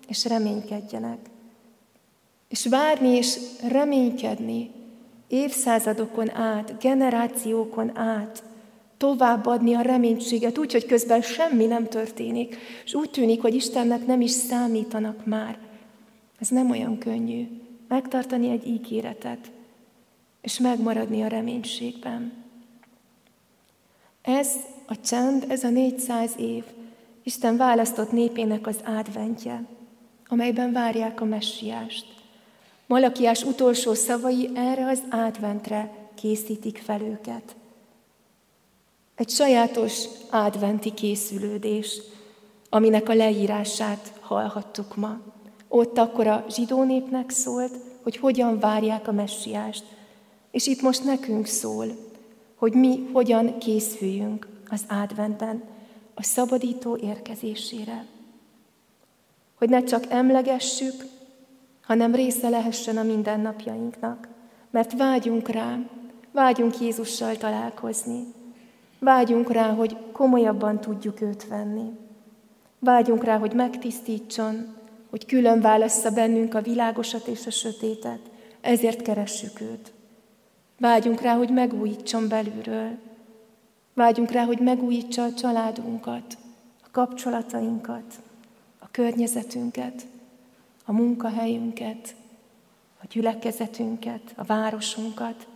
és 0.07 0.25
reménykedjenek. 0.25 1.19
És 2.47 2.67
várni 2.67 3.07
és 3.07 3.39
reménykedni 3.69 4.71
évszázadokon 5.27 6.35
át, 6.35 6.79
generációkon 6.79 7.97
át, 7.97 8.43
továbbadni 9.01 9.73
a 9.73 9.81
reménységet, 9.81 10.57
úgy, 10.57 10.71
hogy 10.71 10.85
közben 10.85 11.21
semmi 11.21 11.65
nem 11.65 11.87
történik, 11.87 12.57
és 12.85 12.93
úgy 12.93 13.09
tűnik, 13.09 13.41
hogy 13.41 13.55
Istennek 13.55 14.05
nem 14.05 14.21
is 14.21 14.31
számítanak 14.31 15.25
már. 15.25 15.57
Ez 16.39 16.47
nem 16.47 16.69
olyan 16.69 16.97
könnyű. 16.97 17.47
Megtartani 17.87 18.49
egy 18.49 18.67
ígéretet, 18.67 19.51
és 20.41 20.59
megmaradni 20.59 21.21
a 21.21 21.27
reménységben. 21.27 22.33
Ez 24.21 24.49
a 24.87 24.99
csend, 24.99 25.45
ez 25.47 25.63
a 25.63 25.69
400 25.69 26.31
év, 26.37 26.63
Isten 27.23 27.57
választott 27.57 28.11
népének 28.11 28.67
az 28.67 28.79
adventje, 28.85 29.63
amelyben 30.27 30.71
várják 30.71 31.21
a 31.21 31.25
messiást. 31.25 32.05
Malakiás 32.85 33.43
utolsó 33.43 33.93
szavai 33.93 34.49
erre 34.55 34.85
az 34.85 35.01
adventre 35.09 35.91
készítik 36.15 36.77
fel 36.77 37.01
őket. 37.01 37.55
Egy 39.21 39.29
sajátos 39.29 40.05
adventi 40.29 40.93
készülődés, 40.93 42.01
aminek 42.69 43.09
a 43.09 43.13
leírását 43.13 44.13
hallhattuk 44.19 44.95
ma. 44.95 45.19
Ott 45.67 45.97
akkor 45.97 46.27
a 46.27 46.45
zsidó 46.49 46.83
népnek 46.83 47.29
szólt, 47.29 47.71
hogy 48.03 48.17
hogyan 48.17 48.59
várják 48.59 49.07
a 49.07 49.11
messiást. 49.11 49.83
És 50.51 50.67
itt 50.67 50.81
most 50.81 51.03
nekünk 51.03 51.45
szól, 51.45 51.85
hogy 52.55 52.73
mi 52.73 53.09
hogyan 53.13 53.57
készüljünk 53.57 54.47
az 54.69 54.83
adventben 54.89 55.63
a 56.13 56.23
szabadító 56.23 56.97
érkezésére. 56.97 58.05
Hogy 59.55 59.69
ne 59.69 59.83
csak 59.83 60.03
emlegessük, 60.09 61.05
hanem 61.81 62.15
része 62.15 62.49
lehessen 62.49 62.97
a 62.97 63.03
mindennapjainknak. 63.03 64.27
Mert 64.71 64.97
vágyunk 64.97 65.49
rá, 65.49 65.79
vágyunk 66.31 66.79
Jézussal 66.79 67.37
találkozni. 67.37 68.39
Vágyunk 69.03 69.51
rá, 69.51 69.73
hogy 69.73 69.97
komolyabban 70.11 70.81
tudjuk 70.81 71.21
őt 71.21 71.47
venni. 71.47 71.89
Vágyunk 72.79 73.23
rá, 73.23 73.37
hogy 73.37 73.53
megtisztítson, 73.53 74.75
hogy 75.09 75.25
külön 75.25 75.61
válassza 75.61 76.11
bennünk 76.11 76.53
a 76.53 76.61
világosat 76.61 77.27
és 77.27 77.45
a 77.45 77.49
sötétet. 77.49 78.19
Ezért 78.61 79.01
keressük 79.01 79.61
őt. 79.61 79.93
Vágyunk 80.79 81.21
rá, 81.21 81.35
hogy 81.35 81.49
megújítson 81.49 82.27
belülről. 82.27 82.97
Vágyunk 83.93 84.31
rá, 84.31 84.43
hogy 84.43 84.59
megújítsa 84.59 85.23
a 85.23 85.33
családunkat, 85.33 86.37
a 86.83 86.87
kapcsolatainkat, 86.91 88.19
a 88.79 88.87
környezetünket, 88.91 90.05
a 90.85 90.91
munkahelyünket, 90.91 92.15
a 93.03 93.05
gyülekezetünket, 93.09 94.33
a 94.35 94.43
városunkat. 94.43 95.47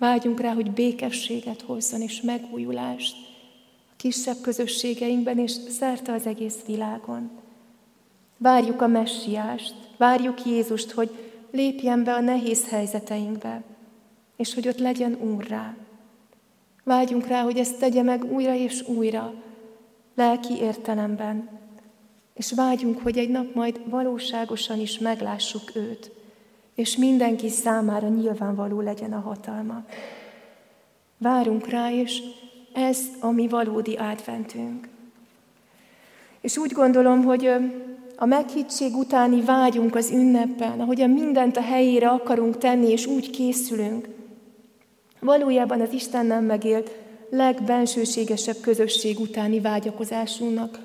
Vágyunk 0.00 0.40
rá, 0.40 0.52
hogy 0.52 0.70
békességet 0.70 1.60
hozzon 1.60 2.00
és 2.00 2.20
megújulást 2.20 3.16
a 3.90 3.94
kisebb 3.96 4.36
közösségeinkben 4.40 5.38
és 5.38 5.50
szerte 5.50 6.12
az 6.12 6.26
egész 6.26 6.56
világon. 6.66 7.30
Várjuk 8.36 8.82
a 8.82 8.86
messiást, 8.86 9.74
várjuk 9.96 10.44
Jézust, 10.46 10.90
hogy 10.90 11.10
lépjen 11.50 12.04
be 12.04 12.14
a 12.14 12.20
nehéz 12.20 12.68
helyzeteinkbe, 12.68 13.62
és 14.36 14.54
hogy 14.54 14.68
ott 14.68 14.78
legyen 14.78 15.14
Úrrá. 15.14 15.76
Vágyunk 16.84 17.26
rá, 17.26 17.42
hogy 17.42 17.58
ezt 17.58 17.78
tegye 17.78 18.02
meg 18.02 18.32
újra 18.32 18.54
és 18.54 18.88
újra, 18.88 19.34
lelki 20.14 20.54
értelemben, 20.60 21.48
és 22.34 22.52
vágyunk, 22.52 23.02
hogy 23.02 23.18
egy 23.18 23.30
nap 23.30 23.54
majd 23.54 23.80
valóságosan 23.90 24.80
is 24.80 24.98
meglássuk 24.98 25.70
őt, 25.74 26.10
és 26.80 26.96
mindenki 26.96 27.48
számára 27.48 28.08
nyilvánvaló 28.08 28.80
legyen 28.80 29.12
a 29.12 29.20
hatalma. 29.20 29.84
Várunk 31.18 31.68
rá, 31.68 31.92
és 31.92 32.22
ez 32.72 32.98
a 33.20 33.30
mi 33.30 33.48
valódi 33.48 33.94
adventünk. 33.94 34.88
És 36.40 36.56
úgy 36.56 36.72
gondolom, 36.72 37.24
hogy 37.24 37.50
a 38.16 38.24
meghittség 38.26 38.94
utáni 38.94 39.42
vágyunk 39.42 39.94
az 39.94 40.10
ünneppen, 40.10 40.80
ahogyan 40.80 41.10
mindent 41.10 41.56
a 41.56 41.62
helyére 41.62 42.08
akarunk 42.08 42.58
tenni, 42.58 42.90
és 42.90 43.06
úgy 43.06 43.30
készülünk, 43.30 44.08
valójában 45.20 45.80
az 45.80 45.92
Isten 45.92 46.26
nem 46.26 46.44
megélt 46.44 46.90
legbensőségesebb 47.30 48.60
közösség 48.60 49.18
utáni 49.18 49.60
vágyakozásunknak 49.60 50.78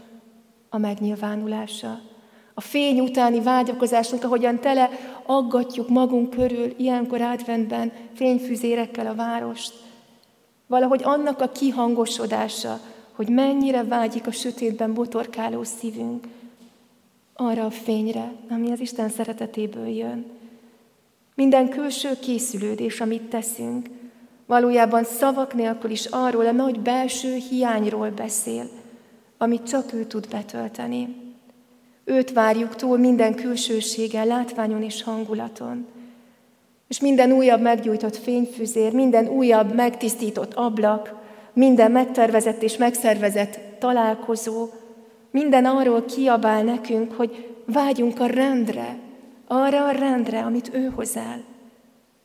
a 0.70 0.78
megnyilvánulása. 0.78 2.00
A 2.58 2.62
fény 2.62 3.00
utáni 3.00 3.42
vágyakozásunk, 3.42 4.24
ahogyan 4.24 4.60
tele 4.60 4.90
aggatjuk 5.26 5.90
magunk 5.90 6.30
körül, 6.30 6.74
ilyenkor 6.78 7.22
adventben 7.22 7.92
fényfüzérekkel 8.14 9.08
a 9.08 9.16
várost. 9.16 9.74
Valahogy 10.68 11.02
annak 11.04 11.42
a 11.42 11.50
kihangosodása, 11.50 12.80
hogy 13.12 13.30
mennyire 13.30 13.84
vágyik 13.84 14.28
a 14.28 14.32
sötétben 14.32 14.94
botorkáló 14.94 15.64
szívünk, 15.64 16.28
arra 17.34 17.66
a 17.66 17.70
fényre, 17.70 18.32
ami 18.50 18.72
az 18.72 18.80
Isten 18.80 19.10
szeretetéből 19.10 19.88
jön. 19.88 20.26
Minden 21.36 21.70
külső 21.70 22.20
készülődés, 22.22 23.02
amit 23.02 23.30
teszünk, 23.30 23.90
valójában 24.46 25.04
szavak 25.04 25.54
nélkül 25.54 25.92
is 25.92 26.06
arról 26.06 26.46
a 26.46 26.52
nagy 26.52 26.80
belső 26.80 27.36
hiányról 27.36 28.10
beszél, 28.10 28.70
amit 29.38 29.68
csak 29.68 29.94
ő 29.94 30.06
tud 30.06 30.28
betölteni. 30.28 31.25
Őt 32.06 32.32
várjuk 32.32 32.76
túl 32.76 32.98
minden 32.98 33.36
külsőséggel, 33.36 34.26
látványon 34.26 34.84
és 34.84 35.04
hangulaton. 35.04 35.86
És 36.88 37.00
minden 37.00 37.32
újabb 37.32 37.62
meggyújtott 37.62 38.18
fényfüzér, 38.18 38.94
minden 38.94 39.28
újabb 39.28 39.74
megtisztított 39.74 40.54
ablak, 40.54 41.14
minden 41.54 41.92
megtervezett 41.92 42.62
és 42.62 42.78
megszervezett 42.78 43.60
találkozó, 43.80 44.70
minden 45.32 45.66
arról 45.66 46.06
kiabál 46.06 46.64
nekünk, 46.64 47.14
hogy 47.14 47.56
vágyunk 47.66 48.20
a 48.20 48.26
rendre, 48.26 48.98
arra 49.48 49.86
a 49.86 49.92
rendre, 49.92 50.40
amit 50.40 50.72
ő 50.74 50.92
hoz 50.96 51.16
el. 51.16 51.44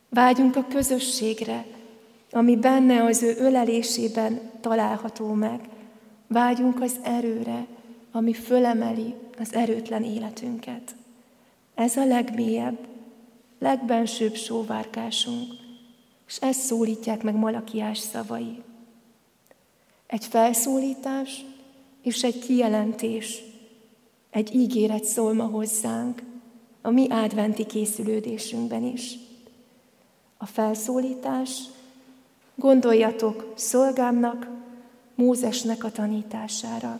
Vágyunk 0.09 0.55
a 0.55 0.65
közösségre, 0.69 1.65
ami 2.31 2.55
benne 2.55 3.03
az 3.03 3.23
ő 3.23 3.35
ölelésében 3.37 4.39
található 4.61 5.33
meg. 5.33 5.59
Vágyunk 6.27 6.81
az 6.81 6.95
erőre, 7.03 7.65
ami 8.11 8.33
fölemeli 8.33 9.13
az 9.41 9.53
erőtlen 9.53 10.03
életünket. 10.03 10.95
Ez 11.75 11.97
a 11.97 12.05
legmélyebb, 12.05 12.77
legbensőbb 13.59 14.35
sóvárkásunk, 14.35 15.53
és 16.27 16.37
ezt 16.41 16.59
szólítják 16.59 17.23
meg 17.23 17.35
Malakiás 17.35 17.97
szavai. 17.97 18.61
Egy 20.07 20.25
felszólítás 20.25 21.45
és 22.01 22.23
egy 22.23 22.39
kijelentés, 22.39 23.43
egy 24.29 24.55
ígéret 24.55 25.03
szól 25.03 25.33
ma 25.33 25.45
hozzánk, 25.45 26.23
a 26.81 26.89
mi 26.89 27.07
adventi 27.09 27.65
készülődésünkben 27.65 28.83
is. 28.83 29.17
A 30.37 30.45
felszólítás, 30.45 31.61
gondoljatok 32.55 33.53
szolgámnak, 33.55 34.49
Mózesnek 35.15 35.83
a 35.83 35.91
tanítására. 35.91 36.99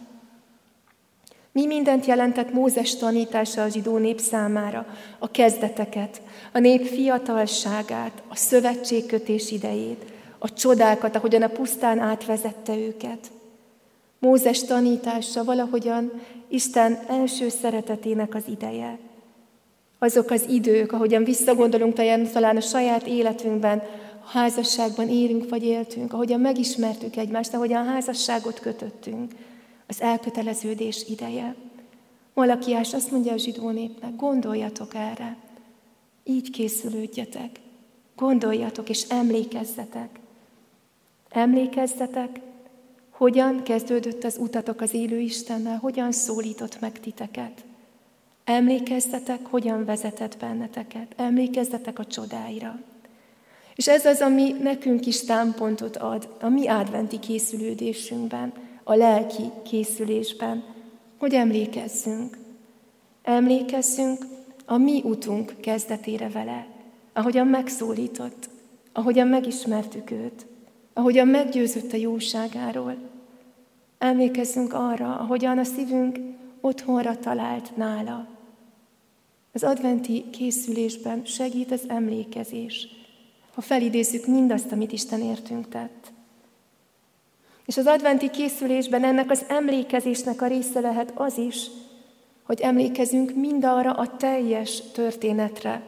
Mi 1.51 1.65
mindent 1.65 2.05
jelentett 2.05 2.53
Mózes 2.53 2.95
tanítása 2.95 3.63
a 3.63 3.67
zsidó 3.67 3.97
nép 3.97 4.19
számára? 4.19 4.85
A 5.19 5.31
kezdeteket, 5.31 6.21
a 6.51 6.59
nép 6.59 6.85
fiatalságát, 6.85 8.23
a 8.27 8.35
szövetségkötés 8.35 9.51
idejét, 9.51 10.05
a 10.37 10.53
csodákat, 10.53 11.15
ahogyan 11.15 11.41
a 11.41 11.47
pusztán 11.47 11.99
átvezette 11.99 12.77
őket. 12.77 13.31
Mózes 14.19 14.63
tanítása 14.63 15.43
valahogyan 15.43 16.11
Isten 16.47 16.99
első 17.07 17.49
szeretetének 17.49 18.35
az 18.35 18.43
ideje. 18.47 18.97
Azok 19.99 20.31
az 20.31 20.45
idők, 20.49 20.91
ahogyan 20.91 21.23
visszagondolunk 21.23 21.93
talán 22.31 22.57
a 22.57 22.61
saját 22.61 23.07
életünkben, 23.07 23.83
a 24.25 24.29
házasságban 24.29 25.09
élünk 25.09 25.49
vagy 25.49 25.63
éltünk, 25.63 26.13
ahogyan 26.13 26.39
megismertük 26.39 27.15
egymást, 27.15 27.53
ahogyan 27.53 27.85
házasságot 27.85 28.59
kötöttünk, 28.59 29.31
az 29.91 30.01
elköteleződés 30.01 31.05
ideje. 31.07 31.55
Malakiás 32.33 32.93
azt 32.93 33.11
mondja 33.11 33.33
a 33.33 33.37
zsidó 33.37 33.69
népnek, 33.69 34.15
gondoljatok 34.15 34.93
erre, 34.93 35.37
így 36.23 36.49
készülődjetek, 36.49 37.59
gondoljatok 38.15 38.89
és 38.89 39.03
emlékezzetek. 39.09 40.19
Emlékezzetek, 41.29 42.39
hogyan 43.09 43.63
kezdődött 43.63 44.23
az 44.23 44.37
utatok 44.37 44.81
az 44.81 44.93
élő 44.93 45.19
Istennel, 45.19 45.77
hogyan 45.77 46.11
szólított 46.11 46.79
meg 46.79 46.99
titeket. 46.99 47.63
Emlékezzetek, 48.43 49.45
hogyan 49.45 49.85
vezetett 49.85 50.37
benneteket. 50.37 51.13
Emlékezzetek 51.15 51.99
a 51.99 52.05
csodáira. 52.05 52.79
És 53.75 53.87
ez 53.87 54.05
az, 54.05 54.19
ami 54.19 54.51
nekünk 54.51 55.05
is 55.05 55.23
támpontot 55.23 55.97
ad 55.97 56.35
a 56.41 56.47
mi 56.47 56.67
adventi 56.67 57.19
készülődésünkben, 57.19 58.53
a 58.91 58.95
lelki 58.95 59.43
készülésben, 59.63 60.63
hogy 61.17 61.33
emlékezzünk. 61.33 62.37
Emlékezzünk 63.21 64.25
a 64.65 64.77
mi 64.77 65.01
utunk 65.03 65.53
kezdetére 65.59 66.29
vele, 66.29 66.67
ahogyan 67.13 67.47
megszólított, 67.47 68.49
ahogyan 68.93 69.27
megismertük 69.27 70.11
őt, 70.11 70.45
ahogyan 70.93 71.27
meggyőzött 71.27 71.93
a 71.93 71.97
jóságáról. 71.97 72.97
Emlékezzünk 73.97 74.73
arra, 74.73 75.15
ahogyan 75.15 75.57
a 75.57 75.63
szívünk 75.63 76.19
otthonra 76.61 77.17
talált 77.17 77.75
nála. 77.75 78.27
Az 79.53 79.63
adventi 79.63 80.25
készülésben 80.31 81.25
segít 81.25 81.71
az 81.71 81.83
emlékezés, 81.87 82.87
ha 83.53 83.61
felidézzük 83.61 84.25
mindazt, 84.25 84.71
amit 84.71 84.91
Isten 84.91 85.21
értünk 85.21 85.69
tett. 85.69 86.11
És 87.71 87.77
az 87.77 87.87
adventi 87.87 88.29
készülésben 88.29 89.03
ennek 89.03 89.31
az 89.31 89.45
emlékezésnek 89.47 90.41
a 90.41 90.47
része 90.47 90.79
lehet 90.79 91.11
az 91.15 91.37
is, 91.37 91.65
hogy 92.43 92.59
emlékezünk 92.61 93.35
mindarra 93.35 93.91
a 93.91 94.15
teljes 94.17 94.81
történetre, 94.93 95.81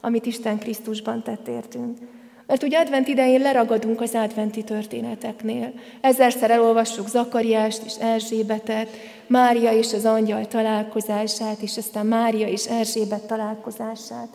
amit 0.00 0.26
Isten 0.26 0.58
Krisztusban 0.58 1.22
tett 1.22 1.48
értünk. 1.48 1.98
Mert 2.46 2.62
ugye 2.62 2.78
advent 2.78 3.08
idején 3.08 3.40
leragadunk 3.40 4.00
az 4.00 4.14
adventi 4.14 4.64
történeteknél. 4.64 5.72
Ezerszer 6.00 6.50
elolvassuk 6.50 7.08
Zakariást 7.08 7.82
és 7.84 7.94
Erzsébetet, 8.00 8.88
Mária 9.26 9.72
és 9.72 9.92
az 9.92 10.04
angyal 10.04 10.46
találkozását, 10.46 11.60
és 11.60 11.76
aztán 11.76 12.06
Mária 12.06 12.48
és 12.48 12.66
Erzsébet 12.66 13.26
találkozását. 13.26 14.28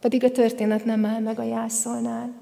Pedig 0.00 0.24
a 0.24 0.30
történet 0.30 0.84
nem 0.84 1.04
áll 1.04 1.20
meg 1.20 1.38
a 1.38 1.44
jászolnál. 1.44 2.32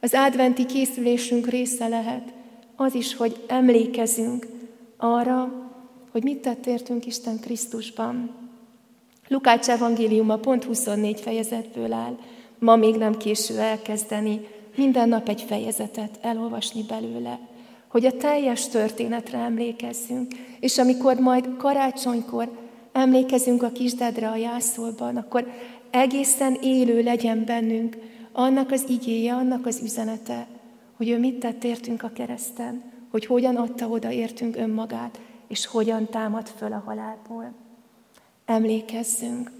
Az 0.00 0.14
adventi 0.14 0.66
készülésünk 0.66 1.46
része 1.46 1.88
lehet 1.88 2.40
az 2.82 2.94
is, 2.94 3.16
hogy 3.16 3.44
emlékezünk 3.46 4.46
arra, 4.96 5.52
hogy 6.10 6.22
mit 6.22 6.38
tett 6.38 6.66
értünk 6.66 7.06
Isten 7.06 7.40
Krisztusban. 7.40 8.30
Lukács 9.28 9.68
evangéliuma 9.68 10.36
pont 10.36 10.64
24 10.64 11.20
fejezetből 11.20 11.92
áll. 11.92 12.18
Ma 12.58 12.76
még 12.76 12.96
nem 12.96 13.16
késő 13.16 13.58
elkezdeni, 13.58 14.46
minden 14.76 15.08
nap 15.08 15.28
egy 15.28 15.42
fejezetet 15.42 16.18
elolvasni 16.20 16.82
belőle, 16.82 17.38
hogy 17.88 18.06
a 18.06 18.16
teljes 18.16 18.68
történetre 18.68 19.38
emlékezzünk, 19.38 20.32
és 20.60 20.78
amikor 20.78 21.16
majd 21.16 21.56
karácsonykor 21.56 22.50
emlékezünk 22.92 23.62
a 23.62 23.72
kisdedre 23.72 24.28
a 24.28 24.36
jászolban, 24.36 25.16
akkor 25.16 25.46
egészen 25.90 26.58
élő 26.62 27.02
legyen 27.02 27.44
bennünk 27.44 27.96
annak 28.32 28.70
az 28.70 28.84
igéje, 28.88 29.34
annak 29.34 29.66
az 29.66 29.80
üzenete, 29.82 30.46
hogy 30.96 31.08
ő 31.08 31.18
mit 31.18 31.38
tett 31.38 31.64
értünk 31.64 32.02
a 32.02 32.12
kereszten, 32.14 32.82
hogy 33.10 33.26
hogyan 33.26 33.56
adta 33.56 33.88
oda 33.88 34.10
értünk 34.10 34.56
önmagát, 34.56 35.20
és 35.48 35.66
hogyan 35.66 36.06
támad 36.06 36.48
föl 36.48 36.72
a 36.72 36.82
halálból. 36.86 37.52
Emlékezzünk, 38.44 39.50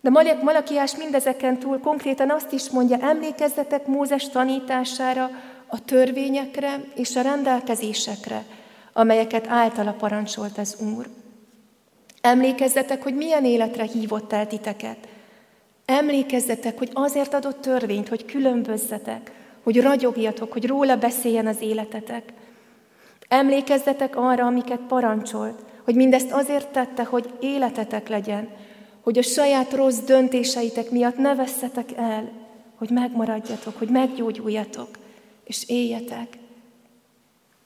de 0.00 0.10
Malakiás 0.42 0.96
mindezeken 0.96 1.58
túl 1.58 1.80
konkrétan 1.80 2.30
azt 2.30 2.52
is 2.52 2.70
mondja, 2.70 2.98
emlékezzetek 3.00 3.86
Mózes 3.86 4.28
tanítására, 4.28 5.30
a 5.66 5.84
törvényekre 5.84 6.80
és 6.94 7.16
a 7.16 7.20
rendelkezésekre, 7.20 8.44
amelyeket 8.92 9.46
általa 9.48 9.92
parancsolt 9.92 10.58
az 10.58 10.76
Úr. 10.96 11.08
Emlékezzetek, 12.20 13.02
hogy 13.02 13.14
milyen 13.14 13.44
életre 13.44 13.84
hívott 13.84 14.32
el 14.32 14.46
titeket. 14.46 15.08
Emlékezzetek, 15.84 16.78
hogy 16.78 16.90
azért 16.92 17.34
adott 17.34 17.60
törvényt, 17.60 18.08
hogy 18.08 18.24
különbözzetek, 18.24 19.32
hogy 19.64 19.80
ragyogjatok, 19.80 20.52
hogy 20.52 20.66
róla 20.66 20.96
beszéljen 20.96 21.46
az 21.46 21.60
életetek. 21.60 22.32
Emlékezzetek 23.28 24.16
arra, 24.16 24.46
amiket 24.46 24.80
parancsolt, 24.88 25.64
hogy 25.84 25.94
mindezt 25.94 26.32
azért 26.32 26.68
tette, 26.68 27.04
hogy 27.04 27.30
életetek 27.40 28.08
legyen, 28.08 28.48
hogy 29.00 29.18
a 29.18 29.22
saját 29.22 29.72
rossz 29.72 29.98
döntéseitek 29.98 30.90
miatt 30.90 31.16
ne 31.16 31.34
vesszetek 31.34 31.92
el, 31.96 32.30
hogy 32.74 32.90
megmaradjatok, 32.90 33.78
hogy 33.78 33.88
meggyógyuljatok, 33.88 34.88
és 35.44 35.68
éljetek. 35.68 36.38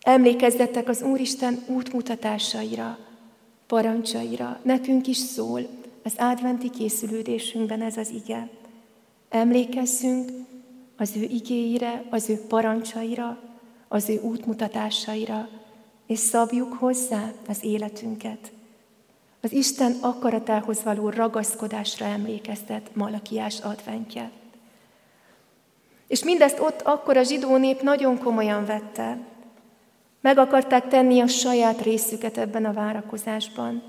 Emlékezzetek 0.00 0.88
az 0.88 1.02
Úristen 1.02 1.62
útmutatásaira, 1.66 2.98
parancsaira. 3.66 4.60
Nekünk 4.62 5.06
is 5.06 5.16
szól 5.16 5.66
az 6.04 6.12
adventi 6.18 6.70
készülődésünkben 6.70 7.82
ez 7.82 7.96
az 7.96 8.10
ige. 8.10 8.48
Emlékezzünk 9.28 10.30
az 10.98 11.16
ő 11.16 11.22
igéire, 11.22 12.04
az 12.10 12.30
ő 12.30 12.40
parancsaira, 12.48 13.38
az 13.88 14.08
ő 14.08 14.20
útmutatásaira, 14.20 15.48
és 16.06 16.18
szabjuk 16.18 16.72
hozzá 16.72 17.32
az 17.48 17.64
életünket. 17.64 18.52
Az 19.42 19.52
Isten 19.52 19.96
akaratához 20.00 20.82
való 20.82 21.08
ragaszkodásra 21.08 22.06
emlékeztet 22.06 22.90
Malakiás 22.94 23.60
adventje. 23.60 24.30
És 26.06 26.24
mindezt 26.24 26.60
ott 26.60 26.80
akkor 26.82 27.16
a 27.16 27.22
zsidó 27.22 27.56
nép 27.56 27.82
nagyon 27.82 28.18
komolyan 28.18 28.66
vette. 28.66 29.18
Meg 30.20 30.38
akarták 30.38 30.88
tenni 30.88 31.20
a 31.20 31.26
saját 31.26 31.80
részüket 31.80 32.38
ebben 32.38 32.64
a 32.64 32.72
várakozásban. 32.72 33.82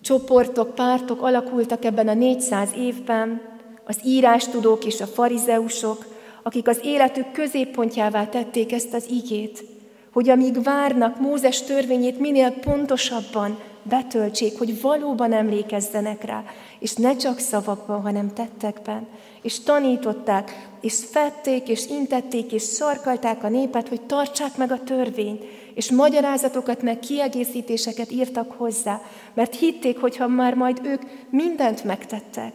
Csoportok, 0.00 0.74
pártok 0.74 1.22
alakultak 1.22 1.84
ebben 1.84 2.08
a 2.08 2.14
400 2.14 2.70
évben, 2.76 3.40
az 3.84 3.98
írástudók 4.04 4.84
és 4.84 5.00
a 5.00 5.06
farizeusok, 5.06 6.11
akik 6.42 6.68
az 6.68 6.80
életük 6.82 7.32
középpontjává 7.32 8.26
tették 8.26 8.72
ezt 8.72 8.94
az 8.94 9.06
igét, 9.10 9.64
hogy 10.12 10.28
amíg 10.28 10.62
várnak 10.62 11.20
Mózes 11.20 11.62
törvényét 11.62 12.18
minél 12.18 12.50
pontosabban 12.50 13.58
betöltsék, 13.82 14.58
hogy 14.58 14.80
valóban 14.80 15.32
emlékezzenek 15.32 16.24
rá, 16.24 16.44
és 16.78 16.94
ne 16.94 17.16
csak 17.16 17.38
szavakban, 17.38 18.00
hanem 18.00 18.32
tettekben. 18.34 19.06
És 19.42 19.60
tanították, 19.60 20.68
és 20.80 21.04
fették, 21.10 21.68
és 21.68 21.86
intették, 21.86 22.52
és 22.52 22.62
sarkalták 22.62 23.44
a 23.44 23.48
népet, 23.48 23.88
hogy 23.88 24.00
tartsák 24.00 24.56
meg 24.56 24.72
a 24.72 24.82
törvényt, 24.82 25.42
és 25.74 25.90
magyarázatokat, 25.90 26.82
meg 26.82 26.98
kiegészítéseket 26.98 28.10
írtak 28.10 28.52
hozzá, 28.52 29.00
mert 29.34 29.54
hitték, 29.54 30.00
hogy 30.00 30.16
ha 30.16 30.26
már 30.26 30.54
majd 30.54 30.80
ők 30.84 31.02
mindent 31.30 31.84
megtettek, 31.84 32.52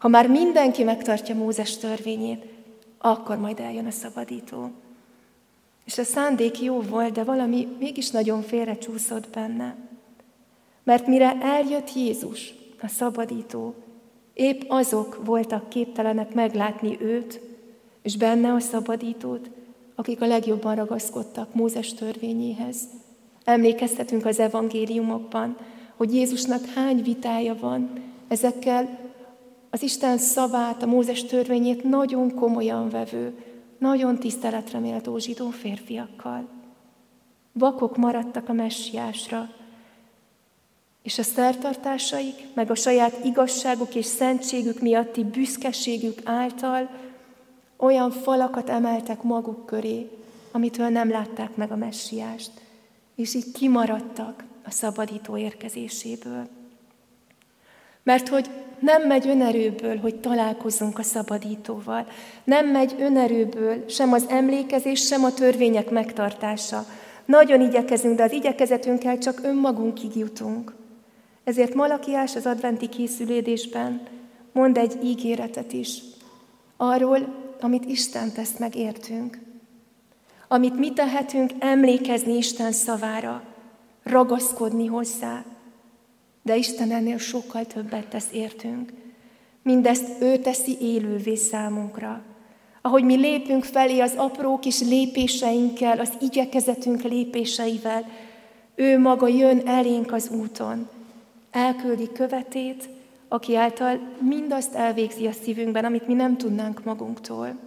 Ha 0.00 0.08
már 0.08 0.28
mindenki 0.28 0.82
megtartja 0.82 1.34
Mózes 1.34 1.76
törvényét, 1.76 2.44
akkor 3.02 3.38
majd 3.38 3.60
eljön 3.60 3.86
a 3.86 3.90
szabadító. 3.90 4.70
És 5.84 5.98
a 5.98 6.02
szándék 6.02 6.60
jó 6.60 6.80
volt, 6.80 7.12
de 7.12 7.24
valami 7.24 7.68
mégis 7.78 8.10
nagyon 8.10 8.42
félrecsúszott 8.42 9.28
benne. 9.28 9.76
Mert 10.82 11.06
mire 11.06 11.36
eljött 11.40 11.94
Jézus, 11.94 12.54
a 12.82 12.88
szabadító, 12.88 13.74
épp 14.34 14.60
azok 14.68 15.20
voltak 15.24 15.68
képtelenek 15.68 16.34
meglátni 16.34 16.96
őt, 17.00 17.40
és 18.02 18.16
benne 18.16 18.52
a 18.52 18.60
szabadítót, 18.60 19.50
akik 19.94 20.20
a 20.20 20.26
legjobban 20.26 20.74
ragaszkodtak 20.74 21.54
Mózes 21.54 21.94
törvényéhez. 21.94 22.76
Emlékeztetünk 23.44 24.26
az 24.26 24.38
evangéliumokban, 24.38 25.56
hogy 25.96 26.14
Jézusnak 26.14 26.64
hány 26.64 27.02
vitája 27.02 27.56
van 27.60 27.90
ezekkel 28.28 29.09
az 29.70 29.82
Isten 29.82 30.18
szavát, 30.18 30.82
a 30.82 30.86
Mózes 30.86 31.24
törvényét 31.24 31.84
nagyon 31.84 32.34
komolyan 32.34 32.88
vevő, 32.88 33.44
nagyon 33.78 34.18
tiszteletre 34.18 34.78
méltó 34.78 35.18
zsidó 35.18 35.48
férfiakkal. 35.48 36.48
Vakok 37.52 37.96
maradtak 37.96 38.48
a 38.48 38.52
messiásra, 38.52 39.48
és 41.02 41.18
a 41.18 41.22
szertartásaik, 41.22 42.54
meg 42.54 42.70
a 42.70 42.74
saját 42.74 43.24
igazságuk 43.24 43.94
és 43.94 44.04
szentségük 44.04 44.80
miatti 44.80 45.24
büszkeségük 45.24 46.20
által 46.24 46.90
olyan 47.76 48.10
falakat 48.10 48.68
emeltek 48.68 49.22
maguk 49.22 49.66
köré, 49.66 50.10
amitől 50.50 50.88
nem 50.88 51.10
látták 51.10 51.56
meg 51.56 51.72
a 51.72 51.76
messiást, 51.76 52.50
és 53.14 53.34
így 53.34 53.52
kimaradtak 53.52 54.44
a 54.64 54.70
szabadító 54.70 55.36
érkezéséből. 55.36 56.48
Mert 58.02 58.28
hogy 58.28 58.50
nem 58.80 59.06
megy 59.06 59.28
önerőből, 59.28 59.96
hogy 59.96 60.14
találkozzunk 60.14 60.98
a 60.98 61.02
szabadítóval. 61.02 62.06
Nem 62.44 62.66
megy 62.66 62.94
önerőből 62.98 63.84
sem 63.88 64.12
az 64.12 64.26
emlékezés, 64.28 65.06
sem 65.06 65.24
a 65.24 65.34
törvények 65.34 65.90
megtartása. 65.90 66.84
Nagyon 67.24 67.60
igyekezünk, 67.60 68.16
de 68.16 68.22
az 68.22 68.32
igyekezetünkkel 68.32 69.18
csak 69.18 69.40
önmagunkig 69.42 70.16
jutunk. 70.16 70.74
Ezért 71.44 71.74
Malakiás 71.74 72.36
az 72.36 72.46
adventi 72.46 72.88
készülédésben 72.88 74.02
mond 74.52 74.76
egy 74.76 74.98
ígéretet 75.02 75.72
is. 75.72 75.98
Arról, 76.76 77.18
amit 77.60 77.84
Isten 77.84 78.32
tesz 78.32 78.58
meg 78.58 78.76
értünk. 78.76 79.38
Amit 80.48 80.78
mi 80.78 80.92
tehetünk, 80.92 81.50
emlékezni 81.58 82.36
Isten 82.36 82.72
szavára, 82.72 83.42
ragaszkodni 84.02 84.86
hozzá, 84.86 85.44
de 86.42 86.56
Isten 86.56 86.90
ennél 86.90 87.18
sokkal 87.18 87.64
többet 87.66 88.06
tesz 88.06 88.28
értünk. 88.32 88.92
Mindezt 89.62 90.22
ő 90.22 90.38
teszi 90.38 90.76
élővé 90.80 91.34
számunkra. 91.34 92.22
Ahogy 92.82 93.04
mi 93.04 93.16
lépünk 93.16 93.64
felé 93.64 94.00
az 94.00 94.14
apró 94.16 94.58
kis 94.58 94.80
lépéseinkkel, 94.80 95.98
az 95.98 96.12
igyekezetünk 96.20 97.02
lépéseivel, 97.02 98.06
ő 98.74 98.98
maga 98.98 99.28
jön 99.28 99.66
elénk 99.66 100.12
az 100.12 100.28
úton. 100.28 100.88
Elküldi 101.50 102.12
követét, 102.12 102.88
aki 103.28 103.56
által 103.56 104.00
mindazt 104.20 104.74
elvégzi 104.74 105.26
a 105.26 105.32
szívünkben, 105.32 105.84
amit 105.84 106.06
mi 106.06 106.14
nem 106.14 106.36
tudnánk 106.36 106.84
magunktól. 106.84 107.58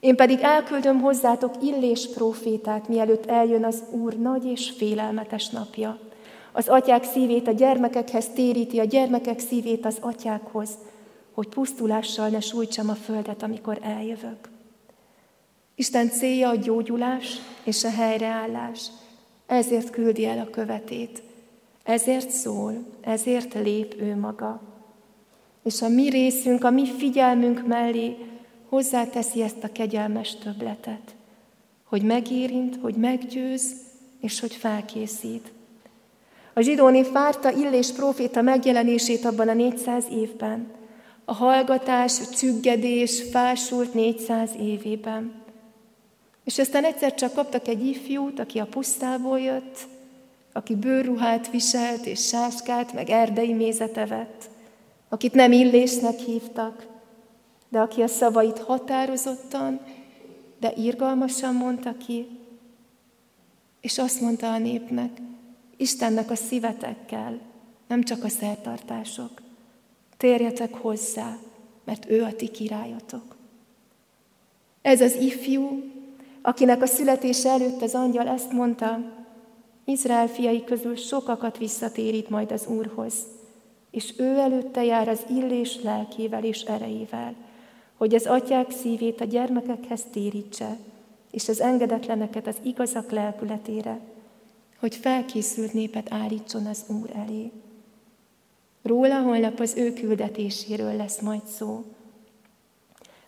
Én 0.00 0.16
pedig 0.16 0.38
elküldöm 0.40 1.00
hozzátok 1.00 1.54
illés 1.62 2.08
profétát, 2.14 2.88
mielőtt 2.88 3.26
eljön 3.26 3.64
az 3.64 3.82
Úr 3.90 4.18
nagy 4.18 4.44
és 4.44 4.72
félelmetes 4.76 5.48
napja. 5.48 5.98
Az 6.58 6.68
atyák 6.68 7.04
szívét 7.04 7.48
a 7.48 7.52
gyermekekhez 7.52 8.28
téríti, 8.28 8.78
a 8.78 8.84
gyermekek 8.84 9.38
szívét 9.38 9.86
az 9.86 9.96
atyákhoz, 10.00 10.70
hogy 11.32 11.48
pusztulással 11.48 12.28
ne 12.28 12.40
sújtsam 12.40 12.88
a 12.88 12.94
földet, 12.94 13.42
amikor 13.42 13.78
eljövök. 13.82 14.48
Isten 15.74 16.08
célja 16.08 16.48
a 16.48 16.56
gyógyulás 16.56 17.36
és 17.64 17.84
a 17.84 17.90
helyreállás. 17.90 18.86
Ezért 19.46 19.90
küldi 19.90 20.26
el 20.26 20.38
a 20.38 20.50
követét. 20.50 21.22
Ezért 21.82 22.30
szól, 22.30 22.74
ezért 23.00 23.54
lép 23.54 24.00
ő 24.00 24.16
maga. 24.16 24.60
És 25.62 25.82
a 25.82 25.88
mi 25.88 26.08
részünk, 26.08 26.64
a 26.64 26.70
mi 26.70 26.86
figyelmünk 26.86 27.66
mellé 27.66 28.16
hozzáteszi 28.68 29.42
ezt 29.42 29.64
a 29.64 29.72
kegyelmes 29.72 30.36
töbletet, 30.36 31.14
hogy 31.84 32.02
megérint, 32.02 32.76
hogy 32.80 32.94
meggyőz, 32.94 33.74
és 34.20 34.40
hogy 34.40 34.54
felkészít. 34.54 35.56
A 36.58 36.60
zsidó 36.60 36.88
nép 36.88 37.12
várta 37.12 37.50
Illés 37.50 37.92
próféta 37.92 38.42
megjelenését 38.42 39.24
abban 39.24 39.48
a 39.48 39.54
400 39.54 40.04
évben. 40.10 40.70
A 41.24 41.32
hallgatás, 41.32 42.28
csüggedés 42.30 43.22
fásult 43.30 43.94
400 43.94 44.50
évében. 44.60 45.42
És 46.44 46.58
aztán 46.58 46.84
egyszer 46.84 47.14
csak 47.14 47.32
kaptak 47.32 47.68
egy 47.68 47.86
ifjút, 47.86 48.38
aki 48.38 48.58
a 48.58 48.66
pusztából 48.66 49.40
jött, 49.40 49.78
aki 50.52 50.74
bőrruhát 50.74 51.50
viselt 51.50 52.06
és 52.06 52.26
sáskát, 52.26 52.92
meg 52.92 53.10
erdei 53.10 53.52
mézete 53.52 54.06
vett, 54.06 54.50
akit 55.08 55.34
nem 55.34 55.52
illésnek 55.52 56.18
hívtak, 56.18 56.86
de 57.68 57.78
aki 57.78 58.02
a 58.02 58.06
szavait 58.06 58.58
határozottan, 58.58 59.80
de 60.60 60.72
irgalmasan 60.76 61.54
mondta 61.54 61.96
ki, 62.06 62.26
és 63.80 63.98
azt 63.98 64.20
mondta 64.20 64.52
a 64.52 64.58
népnek, 64.58 65.10
Istennek 65.80 66.30
a 66.30 66.34
szívetekkel, 66.34 67.40
nem 67.86 68.02
csak 68.02 68.24
a 68.24 68.28
szertartások. 68.28 69.30
Térjetek 70.16 70.74
hozzá, 70.74 71.36
mert 71.84 72.10
ő 72.10 72.22
a 72.22 72.32
ti 72.32 72.48
királyatok. 72.48 73.36
Ez 74.82 75.00
az 75.00 75.14
ifjú, 75.14 75.82
akinek 76.42 76.82
a 76.82 76.86
születése 76.86 77.50
előtt 77.50 77.82
az 77.82 77.94
angyal 77.94 78.28
ezt 78.28 78.52
mondta, 78.52 79.00
Izrael 79.84 80.28
fiai 80.28 80.64
közül 80.64 80.96
sokakat 80.96 81.58
visszatérít 81.58 82.28
majd 82.28 82.52
az 82.52 82.66
Úrhoz, 82.66 83.14
és 83.90 84.14
ő 84.18 84.38
előtte 84.38 84.84
jár 84.84 85.08
az 85.08 85.20
illés 85.30 85.82
lelkével 85.82 86.44
és 86.44 86.62
erejével, 86.62 87.34
hogy 87.96 88.14
az 88.14 88.26
atyák 88.26 88.70
szívét 88.70 89.20
a 89.20 89.24
gyermekekhez 89.24 90.02
térítse, 90.12 90.76
és 91.30 91.48
az 91.48 91.60
engedetleneket 91.60 92.46
az 92.46 92.56
igazak 92.62 93.10
lelkületére, 93.10 94.00
hogy 94.80 94.94
felkészült 94.94 95.72
népet 95.72 96.12
állítson 96.12 96.66
az 96.66 96.84
Úr 96.86 97.10
elé. 97.14 97.52
Róla 98.82 99.20
holnap 99.20 99.60
az 99.60 99.76
ő 99.76 99.92
küldetéséről 99.92 100.96
lesz 100.96 101.20
majd 101.20 101.44
szó. 101.44 101.84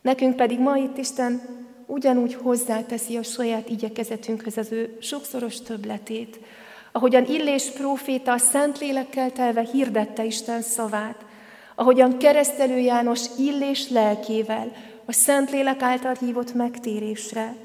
Nekünk 0.00 0.36
pedig 0.36 0.58
ma 0.58 0.76
itt 0.76 0.96
Isten 0.96 1.40
ugyanúgy 1.86 2.34
hozzáteszi 2.34 3.16
a 3.16 3.22
saját 3.22 3.68
igyekezetünkhöz 3.68 4.56
az 4.56 4.72
ő 4.72 4.96
sokszoros 5.00 5.60
többletét, 5.60 6.40
ahogyan 6.92 7.26
Illés 7.26 7.70
próféta 7.70 8.32
a 8.32 8.38
Szentlélekkel 8.38 9.32
telve 9.32 9.62
hirdette 9.62 10.24
Isten 10.24 10.62
szavát, 10.62 11.24
ahogyan 11.74 12.18
keresztelő 12.18 12.78
János 12.78 13.26
Illés 13.38 13.88
lelkével 13.88 14.72
a 15.04 15.12
Szentlélek 15.12 15.82
által 15.82 16.14
hívott 16.20 16.54
megtérésre, 16.54 17.56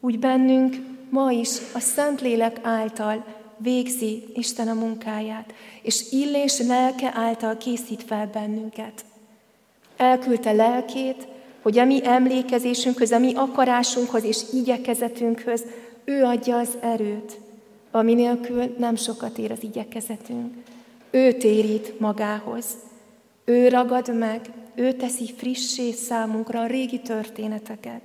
úgy 0.00 0.18
bennünk 0.18 0.76
ma 1.10 1.32
is 1.32 1.48
a 1.74 1.78
Szentlélek 1.78 2.58
által 2.62 3.24
végzi 3.56 4.24
Isten 4.34 4.68
a 4.68 4.74
munkáját, 4.74 5.54
és 5.82 6.04
illés 6.10 6.58
lelke 6.58 7.12
által 7.14 7.56
készít 7.56 8.02
fel 8.02 8.30
bennünket. 8.32 9.04
Elküldte 9.96 10.52
lelkét, 10.52 11.26
hogy 11.62 11.78
a 11.78 11.84
mi 11.84 12.06
emlékezésünkhöz, 12.06 13.10
a 13.10 13.18
mi 13.18 13.34
akarásunkhoz 13.34 14.24
és 14.24 14.42
igyekezetünkhöz 14.52 15.64
ő 16.04 16.22
adja 16.24 16.58
az 16.58 16.68
erőt, 16.80 17.38
ami 17.90 18.14
nélkül 18.14 18.74
nem 18.78 18.96
sokat 18.96 19.38
ér 19.38 19.50
az 19.50 19.62
igyekezetünk. 19.62 20.54
Ő 21.10 21.32
térít 21.32 22.00
magához. 22.00 22.64
Ő 23.44 23.68
ragad 23.68 24.16
meg, 24.16 24.40
ő 24.74 24.92
teszi 24.92 25.34
frissé 25.36 25.90
számunkra 25.92 26.60
a 26.60 26.66
régi 26.66 27.00
történeteket. 27.00 28.02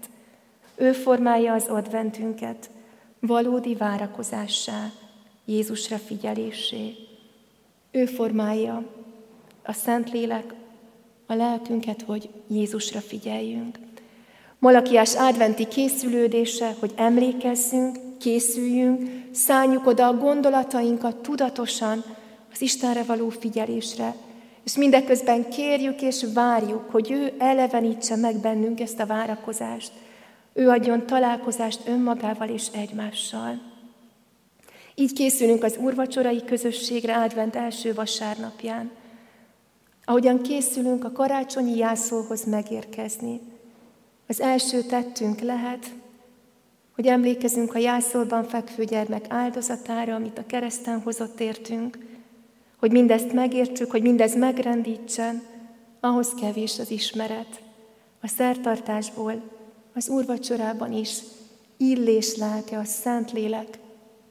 Ő 0.76 0.92
formálja 0.92 1.54
az 1.54 1.66
adventünket, 1.68 2.70
valódi 3.27 3.75
várakozássá, 3.75 4.91
Jézusra 5.45 5.97
figyelésé. 5.97 6.95
Ő 7.91 8.05
formálja 8.05 8.83
a 9.63 9.73
Szentlélek 9.73 10.53
a 11.25 11.33
lelkünket, 11.33 12.01
hogy 12.01 12.29
Jézusra 12.47 12.99
figyeljünk. 12.99 13.77
Malakiás 14.59 15.15
adventi 15.15 15.67
készülődése, 15.67 16.75
hogy 16.79 16.93
emlékezzünk, 16.95 17.97
készüljünk, 18.19 19.09
szálljuk 19.31 19.88
oda 19.88 20.07
a 20.07 20.17
gondolatainkat 20.17 21.15
tudatosan 21.15 22.03
az 22.53 22.62
Istenre 22.62 23.03
való 23.03 23.29
figyelésre, 23.29 24.15
és 24.63 24.75
mindeközben 24.75 25.49
kérjük 25.49 26.01
és 26.01 26.25
várjuk, 26.33 26.89
hogy 26.91 27.12
ő 27.12 27.33
elevenítse 27.38 28.15
meg 28.15 28.38
bennünk 28.38 28.79
ezt 28.79 28.99
a 28.99 29.05
várakozást, 29.05 29.91
ő 30.54 30.70
adjon 30.70 31.06
találkozást 31.06 31.88
önmagával 31.88 32.50
és 32.50 32.68
egymással. 32.74 33.62
Így 34.96 35.13
készülünk 35.13 35.63
az 35.63 35.78
úrvacsorai 35.78 36.44
közösségre 36.46 37.18
advent 37.18 37.56
első 37.56 37.94
vasárnapján. 37.94 38.92
Ahogyan 40.06 40.42
készülünk 40.42 41.04
a 41.04 41.12
karácsonyi 41.12 41.78
jászolhoz 41.78 42.44
megérkezni, 42.46 43.39
az 44.28 44.42
első 44.42 44.82
tettünk 44.82 45.39
lehet, 45.39 45.92
hogy 46.96 47.08
emlékezünk 47.08 47.76
a 47.76 47.80
jászolban 47.80 48.44
fekvő 48.44 48.84
gyermek 48.84 49.26
áldozatára, 49.30 50.16
amit 50.16 50.38
a 50.38 50.46
kereszten 50.46 51.02
hozott 51.02 51.39
értünk, 51.39 51.98
hogy 52.80 52.92
mindezt 52.92 53.34
megértsük, 53.34 53.92
hogy 53.92 54.02
mindez 54.02 54.36
megrendítsen, 54.36 55.42
ahhoz 56.00 56.34
kevés 56.34 56.80
az 56.80 56.92
ismeret. 56.92 57.62
A 58.22 58.28
szertartásból, 58.28 59.42
az 59.93 60.10
úrvacsorában 60.10 60.91
is 60.91 61.17
illés 61.77 62.36
lelke, 62.36 62.77
a 62.77 62.84
Szentlélek 62.84 63.79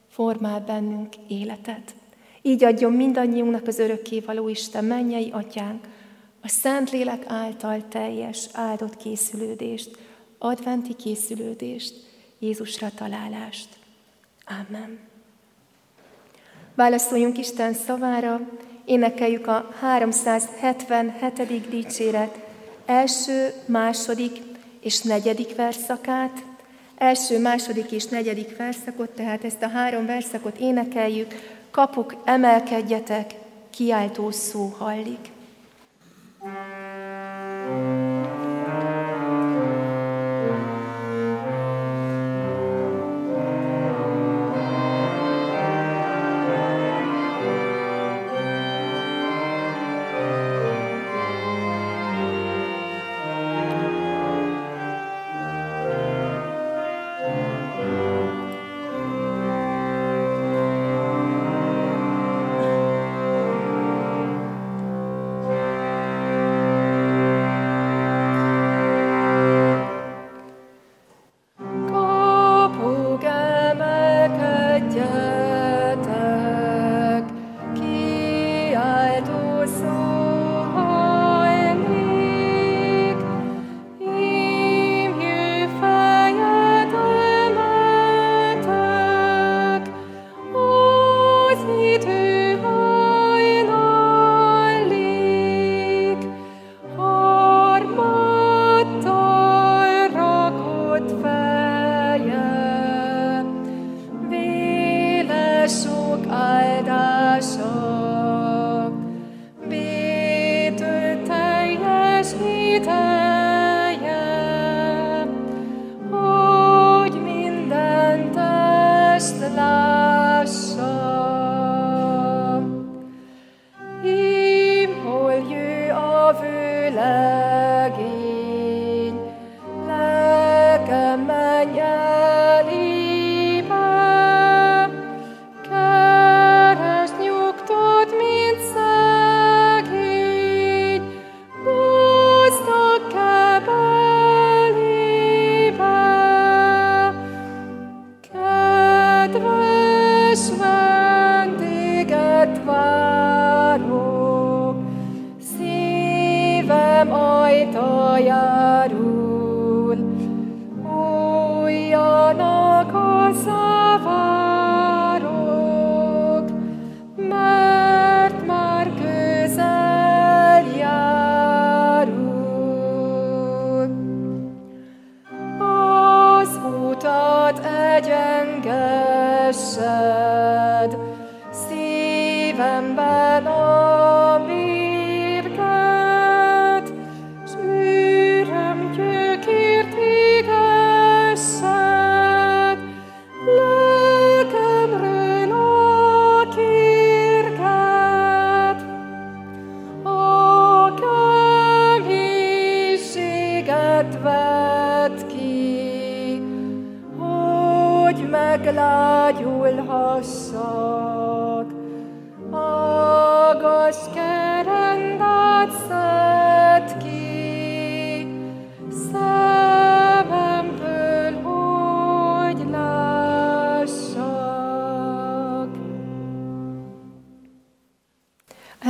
formál 0.09 0.59
bennünk 0.59 1.15
életet. 1.27 1.95
Így 2.41 2.63
adjon 2.63 2.93
mindannyiunknak 2.93 3.67
az 3.67 3.79
örökkévaló 3.79 4.49
Isten, 4.49 4.85
mennyei 4.85 5.29
atyánk, 5.31 5.87
a 6.41 6.47
Szentlélek 6.47 7.23
által 7.27 7.87
teljes 7.87 8.47
áldott 8.51 8.97
készülődést, 8.97 9.97
adventi 10.37 10.93
készülődést, 10.95 11.93
Jézusra 12.39 12.91
találást. 12.95 13.67
Amen. 14.45 14.99
Válaszoljunk 16.75 17.37
Isten 17.37 17.73
szavára, 17.73 18.49
énekeljük 18.85 19.47
a 19.47 19.69
377. 19.79 21.69
dicséret 21.69 22.39
első, 22.85 23.53
második 23.65 24.52
és 24.83 25.01
negyedik 25.01 25.55
verszakát. 25.55 26.43
Első, 26.97 27.39
második 27.39 27.91
és 27.91 28.05
negyedik 28.05 28.57
verszakot, 28.57 29.09
tehát 29.09 29.43
ezt 29.43 29.61
a 29.61 29.69
három 29.69 30.05
verszakot 30.05 30.57
énekeljük, 30.57 31.33
kapuk, 31.71 32.15
emelkedjetek, 32.25 33.33
kiáltó 33.69 34.31
szó 34.31 34.75
hallik. 34.77 35.32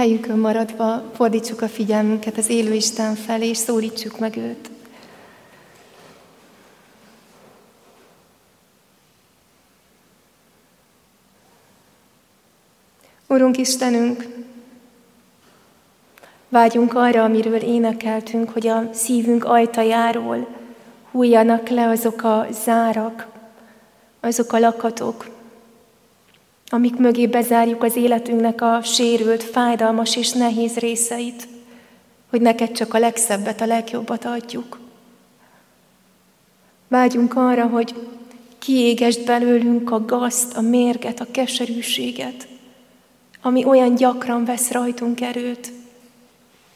Helyünkön 0.03 0.39
maradva 0.39 1.03
fordítsuk 1.13 1.61
a 1.61 1.67
figyelmünket 1.67 2.37
az 2.37 2.49
élő 2.49 2.73
Isten 2.73 3.15
felé, 3.15 3.47
és 3.47 3.57
szólítsuk 3.57 4.19
meg 4.19 4.37
őt. 4.37 4.72
Urunk 13.43 13.57
Istenünk, 13.57 14.27
vágyunk 16.49 16.93
arra, 16.93 17.23
amiről 17.23 17.55
énekeltünk, 17.55 18.49
hogy 18.49 18.67
a 18.67 18.89
szívünk 18.93 19.45
ajtajáról 19.45 20.47
hújjanak 21.11 21.69
le 21.69 21.87
azok 21.87 22.23
a 22.23 22.47
zárak, 22.51 23.27
azok 24.19 24.53
a 24.53 24.59
lakatok, 24.59 25.29
amik 26.67 26.95
mögé 26.95 27.27
bezárjuk 27.27 27.83
az 27.83 27.95
életünknek 27.95 28.61
a 28.61 28.81
sérült, 28.83 29.43
fájdalmas 29.43 30.15
és 30.15 30.31
nehéz 30.31 30.77
részeit, 30.77 31.47
hogy 32.29 32.41
neked 32.41 32.71
csak 32.71 32.93
a 32.93 32.99
legszebbet, 32.99 33.61
a 33.61 33.65
legjobbat 33.65 34.25
adjuk. 34.25 34.79
Vágyunk 36.87 37.35
arra, 37.35 37.67
hogy 37.67 37.95
kiégest 38.59 39.25
belőlünk 39.25 39.91
a 39.91 40.05
gazt, 40.05 40.57
a 40.57 40.61
mérget, 40.61 41.19
a 41.19 41.27
keserűséget, 41.31 42.51
ami 43.45 43.65
olyan 43.65 43.95
gyakran 43.95 44.45
vesz 44.45 44.71
rajtunk 44.71 45.21
erőt. 45.21 45.71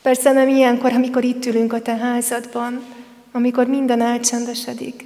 persze 0.02 0.32
nem 0.32 0.48
ilyenkor, 0.48 0.94
amikor 0.94 1.24
itt 1.24 1.46
ülünk 1.46 1.74
a 1.74 1.82
te 1.82 1.96
házadban, 1.96 2.82
amikor 3.32 3.68
minden 3.68 4.02
elcsendesedik, 4.02 5.06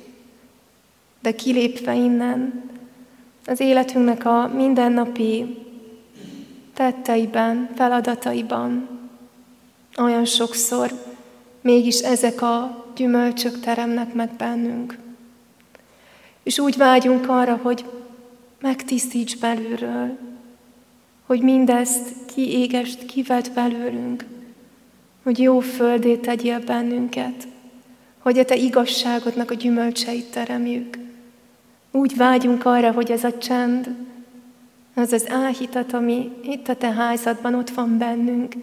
de 1.21 1.35
kilépve 1.35 1.95
innen, 1.95 2.69
az 3.45 3.59
életünknek 3.59 4.25
a 4.25 4.51
mindennapi 4.55 5.57
tetteiben, 6.73 7.69
feladataiban, 7.75 8.87
olyan 9.97 10.25
sokszor 10.25 10.91
mégis 11.61 11.99
ezek 11.99 12.41
a 12.41 12.85
gyümölcsök 12.95 13.59
teremnek 13.59 14.13
meg 14.13 14.29
bennünk. 14.37 14.97
És 16.43 16.59
úgy 16.59 16.77
vágyunk 16.77 17.29
arra, 17.29 17.59
hogy 17.61 17.85
megtisztíts 18.61 19.37
belülről, 19.37 20.17
hogy 21.31 21.41
mindezt 21.41 22.09
kiégest, 22.33 23.05
kivet 23.05 23.51
belőlünk, 23.53 24.25
hogy 25.23 25.39
jó 25.39 25.59
földé 25.59 26.15
tegyél 26.15 26.59
bennünket, 26.59 27.47
hogy 28.19 28.39
a 28.39 28.45
Te 28.45 28.55
igazságodnak 28.55 29.51
a 29.51 29.53
gyümölcseit 29.53 30.31
teremjük. 30.31 30.97
Úgy 31.91 32.17
vágyunk 32.17 32.65
arra, 32.65 32.91
hogy 32.91 33.11
ez 33.11 33.23
a 33.23 33.37
csend, 33.37 33.95
az 34.95 35.11
az 35.11 35.29
áhítat, 35.29 35.93
ami 35.93 36.31
itt 36.43 36.67
a 36.67 36.75
Te 36.75 36.91
házadban 36.91 37.55
ott 37.55 37.69
van 37.69 37.97
bennünk, 37.97 38.53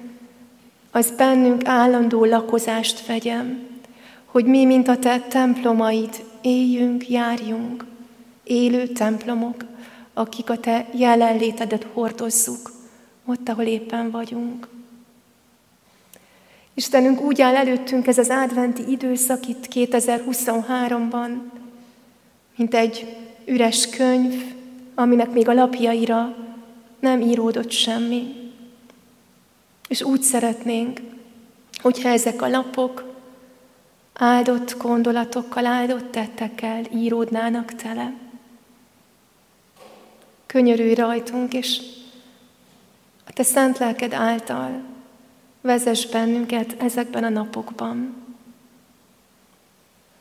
az 0.90 1.12
bennünk 1.16 1.66
állandó 1.66 2.24
lakozást 2.24 3.06
vegyem, 3.06 3.58
hogy 4.24 4.44
mi, 4.44 4.64
mint 4.64 4.88
a 4.88 4.98
Te 4.98 5.20
templomaid, 5.20 6.24
éljünk, 6.42 7.08
járjunk, 7.08 7.84
élő 8.44 8.86
templomok, 8.86 9.64
akik 10.18 10.50
a 10.50 10.58
Te 10.58 10.86
jelenlétedet 10.94 11.86
hordozzuk, 11.92 12.70
ott, 13.24 13.48
ahol 13.48 13.64
éppen 13.64 14.10
vagyunk. 14.10 14.68
Istenünk 16.74 17.20
úgy 17.20 17.40
áll 17.40 17.54
előttünk 17.56 18.06
ez 18.06 18.18
az 18.18 18.28
adventi 18.28 18.90
időszak 18.90 19.48
itt 19.48 19.68
2023-ban, 19.74 21.30
mint 22.56 22.74
egy 22.74 23.16
üres 23.44 23.88
könyv, 23.88 24.54
aminek 24.94 25.30
még 25.30 25.48
a 25.48 25.52
lapjaira 25.52 26.36
nem 26.98 27.20
íródott 27.20 27.70
semmi. 27.70 28.34
És 29.88 30.02
úgy 30.02 30.22
szeretnénk, 30.22 31.00
hogyha 31.82 32.08
ezek 32.08 32.42
a 32.42 32.48
lapok 32.48 33.14
áldott 34.14 34.76
gondolatokkal, 34.78 35.66
áldott 35.66 36.10
tettekkel 36.10 36.84
íródnának 36.94 37.74
tele. 37.74 38.27
Könyörülj 40.48 40.94
rajtunk, 40.94 41.54
és 41.54 41.80
a 43.26 43.32
Te 43.32 43.42
szent 43.42 43.78
lelked 43.78 44.12
által 44.12 44.82
vezess 45.60 46.06
bennünket 46.06 46.82
ezekben 46.82 47.24
a 47.24 47.28
napokban, 47.28 48.14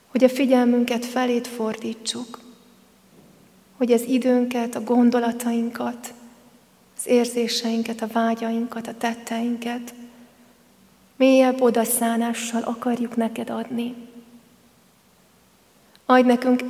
hogy 0.08 0.24
a 0.24 0.30
figyelmünket 0.30 1.06
felét 1.06 1.48
fordítsuk, 1.48 2.40
hogy 3.78 3.92
az 3.92 4.02
időnket, 4.02 4.76
a 4.76 4.84
gondolatainkat, 4.84 6.14
az 6.98 7.08
érzéseinket, 7.08 8.02
a 8.02 8.08
vágyainkat, 8.08 8.88
a 8.88 8.98
tetteinket 8.98 9.94
mélyebb 11.16 11.62
odaszánással 11.62 12.62
akarjuk 12.62 13.16
neked 13.16 13.50
adni. 13.50 13.96
Adj 16.06 16.28
nekünk 16.28 16.64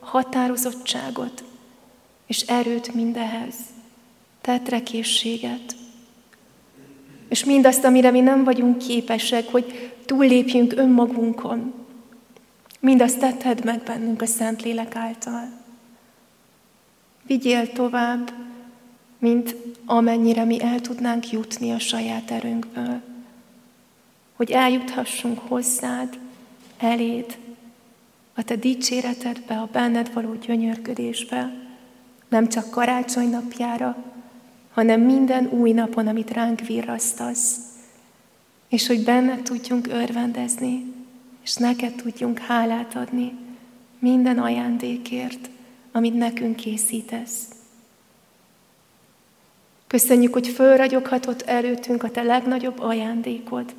határozottságot 0.00 1.44
és 2.26 2.40
erőt 2.40 2.94
mindehez, 2.94 3.54
tetrekészséget, 4.40 5.76
és 7.28 7.44
mindazt, 7.44 7.84
amire 7.84 8.10
mi 8.10 8.20
nem 8.20 8.44
vagyunk 8.44 8.78
képesek, 8.78 9.48
hogy 9.48 9.94
túllépjünk 10.04 10.72
önmagunkon, 10.76 11.74
mindazt 12.80 13.18
tetted 13.18 13.64
meg 13.64 13.82
bennünk 13.82 14.22
a 14.22 14.26
Szentlélek 14.26 14.96
által. 14.96 15.48
Vigyél 17.22 17.72
tovább, 17.72 18.32
mint 19.18 19.56
amennyire 19.84 20.44
mi 20.44 20.62
el 20.62 20.80
tudnánk 20.80 21.30
jutni 21.30 21.72
a 21.72 21.78
saját 21.78 22.30
erőnkből. 22.30 23.00
Hogy 24.36 24.50
eljuthassunk 24.50 25.38
hozzád, 25.38 26.18
eléd, 26.78 27.38
a 28.34 28.42
te 28.42 28.56
dicséretedbe, 28.56 29.54
a 29.54 29.68
benned 29.72 30.12
való 30.12 30.34
gyönyörködésbe, 30.34 31.65
nem 32.36 32.48
csak 32.48 32.70
karácsony 32.70 33.30
napjára, 33.30 33.96
hanem 34.72 35.00
minden 35.00 35.46
új 35.46 35.72
napon, 35.72 36.06
amit 36.06 36.30
ránk 36.30 36.60
virrasztasz, 36.60 37.56
és 38.68 38.86
hogy 38.86 39.04
benne 39.04 39.42
tudjunk 39.42 39.86
örvendezni, 39.86 40.94
és 41.42 41.54
neked 41.54 41.94
tudjunk 41.94 42.38
hálát 42.38 42.94
adni 42.94 43.32
minden 43.98 44.38
ajándékért, 44.38 45.48
amit 45.92 46.14
nekünk 46.14 46.56
készítesz. 46.56 47.48
Köszönjük, 49.86 50.32
hogy 50.32 50.48
fölragyoghatott 50.48 51.42
előttünk 51.42 52.02
a 52.02 52.10
Te 52.10 52.22
legnagyobb 52.22 52.80
ajándékod. 52.80 53.74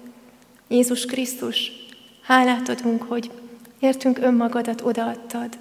Jézus 0.68 1.06
Krisztus, 1.06 1.72
hálát 2.22 2.70
adunk, 2.70 3.02
hogy 3.02 3.32
értünk 3.80 4.18
önmagadat 4.18 4.82
odaadtad. 4.82 5.58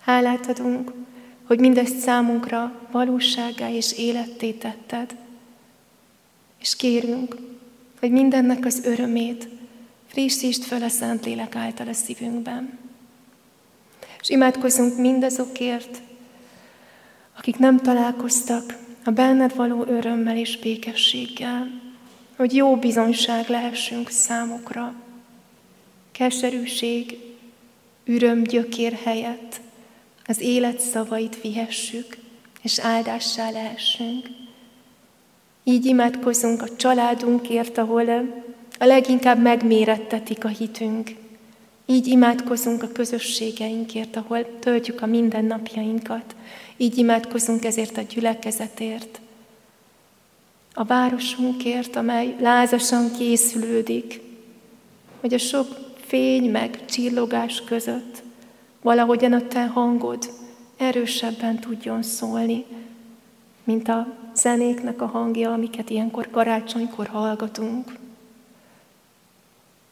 Hálát 0.00 0.46
adunk, 0.46 0.92
hogy 1.46 1.60
mindezt 1.60 1.98
számunkra 1.98 2.72
valóságá 2.90 3.70
és 3.70 3.98
életté 3.98 4.52
tetted. 4.52 5.16
És 6.60 6.76
kérünk, 6.76 7.36
hogy 8.00 8.10
mindennek 8.10 8.64
az 8.64 8.84
örömét 8.84 9.48
frissítsd 10.06 10.62
fel 10.62 10.82
a 10.82 10.88
Szentlélek 10.88 11.56
által 11.56 11.88
a 11.88 11.92
szívünkben. 11.92 12.78
És 14.20 14.28
imádkozunk 14.28 14.98
mindazokért, 14.98 16.00
akik 17.38 17.58
nem 17.58 17.78
találkoztak 17.78 18.76
a 19.04 19.10
benned 19.10 19.54
való 19.54 19.84
örömmel 19.86 20.36
és 20.36 20.58
békességgel, 20.58 21.80
hogy 22.36 22.54
jó 22.54 22.76
bizonyság 22.76 23.48
lehessünk 23.48 24.10
számukra. 24.10 24.94
Keserűség, 26.12 27.18
üröm 28.04 28.42
gyökér 28.42 28.92
helyett 29.04 29.60
az 30.26 30.40
élet 30.40 30.80
szavait 30.80 31.40
vihessük, 31.40 32.16
és 32.62 32.78
áldássá 32.78 33.50
lehessünk. 33.50 34.26
Így 35.64 35.84
imádkozunk 35.84 36.62
a 36.62 36.76
családunkért, 36.76 37.78
ahol 37.78 38.08
a 38.78 38.84
leginkább 38.84 39.42
megmérettetik 39.42 40.44
a 40.44 40.48
hitünk. 40.48 41.10
Így 41.86 42.06
imádkozunk 42.06 42.82
a 42.82 42.92
közösségeinkért, 42.92 44.16
ahol 44.16 44.58
töltjük 44.58 45.02
a 45.02 45.06
mindennapjainkat. 45.06 46.34
Így 46.76 46.98
imádkozunk 46.98 47.64
ezért 47.64 47.96
a 47.96 48.02
gyülekezetért. 48.02 49.20
A 50.74 50.84
városunkért, 50.84 51.96
amely 51.96 52.36
lázasan 52.40 53.10
készülődik, 53.18 54.20
hogy 55.20 55.34
a 55.34 55.38
sok 55.38 55.66
fény 56.06 56.50
meg 56.50 56.84
csillogás 56.84 57.62
között 57.66 58.22
valahogyan 58.86 59.32
a 59.32 59.46
te 59.46 59.66
hangod 59.66 60.30
erősebben 60.76 61.58
tudjon 61.58 62.02
szólni, 62.02 62.64
mint 63.64 63.88
a 63.88 64.06
zenéknek 64.34 65.02
a 65.02 65.06
hangja, 65.06 65.52
amiket 65.52 65.90
ilyenkor 65.90 66.30
karácsonykor 66.30 67.06
hallgatunk. 67.06 67.92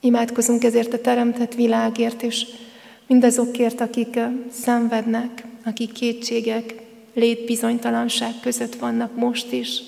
Imádkozunk 0.01 0.65
ezért 0.65 0.93
a 0.93 1.01
teremtett 1.01 1.55
világért, 1.55 2.23
és 2.23 2.47
mindazokért, 3.07 3.81
akik 3.81 4.19
szenvednek, 4.51 5.45
akik 5.65 5.93
kétségek, 5.93 6.75
létbizonytalanság 7.15 8.33
között 8.43 8.75
vannak 8.75 9.17
most 9.17 9.53
is, 9.53 9.81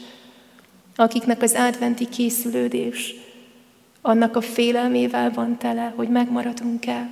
akiknek 0.97 1.43
az 1.43 1.55
adventi 1.55 2.09
készülődés 2.09 3.15
annak 4.01 4.37
a 4.37 4.41
félelmével 4.41 5.31
van 5.31 5.59
tele, 5.59 5.93
hogy 5.97 6.09
megmaradunk-e, 6.09 7.11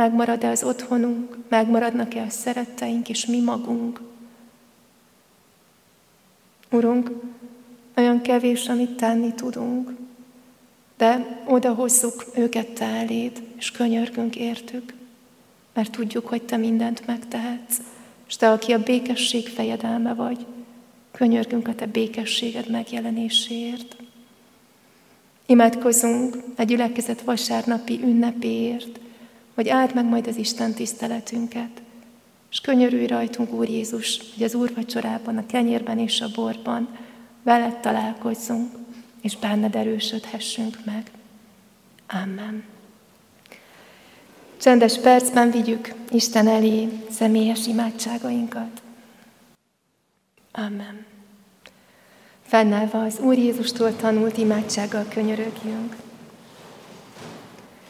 megmarad-e 0.00 0.48
az 0.48 0.62
otthonunk, 0.62 1.36
megmaradnak-e 1.48 2.22
a 2.22 2.30
szeretteink 2.30 3.08
és 3.08 3.26
mi 3.26 3.40
magunk. 3.40 4.00
Urunk, 6.70 7.10
olyan 7.96 8.20
kevés, 8.20 8.68
amit 8.68 8.96
tenni 8.96 9.34
tudunk, 9.34 9.90
de 10.96 11.42
oda 11.46 11.74
hozzuk 11.74 12.24
őket 12.34 12.68
Te 12.68 12.84
eléd, 12.84 13.42
és 13.56 13.70
könyörgünk 13.70 14.36
értük, 14.36 14.94
mert 15.72 15.90
tudjuk, 15.90 16.26
hogy 16.26 16.42
Te 16.42 16.56
mindent 16.56 17.06
megtehetsz, 17.06 17.80
és 18.26 18.36
Te, 18.36 18.50
aki 18.50 18.72
a 18.72 18.82
békesség 18.82 19.48
fejedelme 19.48 20.14
vagy, 20.14 20.46
könyörgünk 21.10 21.68
a 21.68 21.74
Te 21.74 21.86
békességed 21.86 22.70
megjelenéséért. 22.70 23.96
Imádkozunk 25.46 26.36
a 26.56 26.62
gyülekezet 26.62 27.20
vasárnapi 27.20 28.00
ünnepéért, 28.02 29.00
hogy 29.60 29.68
áld 29.68 29.94
meg 29.94 30.04
majd 30.04 30.26
az 30.26 30.36
Isten 30.36 30.72
tiszteletünket, 30.72 31.82
és 32.50 32.60
könyörülj 32.60 33.06
rajtunk, 33.06 33.52
Úr 33.52 33.68
Jézus, 33.68 34.20
hogy 34.34 34.42
az 34.42 34.54
úrvacsorában, 34.54 35.36
a 35.36 35.46
kenyérben 35.46 35.98
és 35.98 36.20
a 36.20 36.30
borban 36.34 36.88
veled 37.42 37.76
találkozzunk, 37.76 38.72
és 39.22 39.36
benned 39.36 39.74
erősödhessünk 39.74 40.78
meg. 40.84 41.10
Amen. 42.08 42.64
Csendes 44.60 44.98
percben 44.98 45.50
vigyük 45.50 45.94
Isten 46.10 46.48
elé 46.48 46.88
személyes 47.10 47.66
imádságainkat. 47.66 48.82
Amen. 50.52 51.04
Fennállva 52.42 53.02
az 53.02 53.18
Úr 53.18 53.38
Jézustól 53.38 53.96
tanult 53.96 54.36
imádsággal 54.36 55.06
könyörögjünk. 55.08 55.96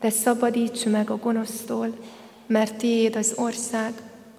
de 0.00 0.10
szabadíts 0.10 0.84
meg 0.84 1.10
a 1.10 1.16
gonosztól, 1.16 1.96
mert 2.46 2.76
tiéd 2.76 3.16
az 3.16 3.32
ország, 3.36 3.92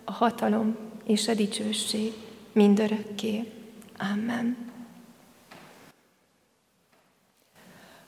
a 0.04 0.12
hatalom 0.12 0.76
és 1.04 1.28
a 1.28 1.34
dicsőség 1.34 2.14
mindörökké. 2.52 3.52
Amen. 4.14 4.58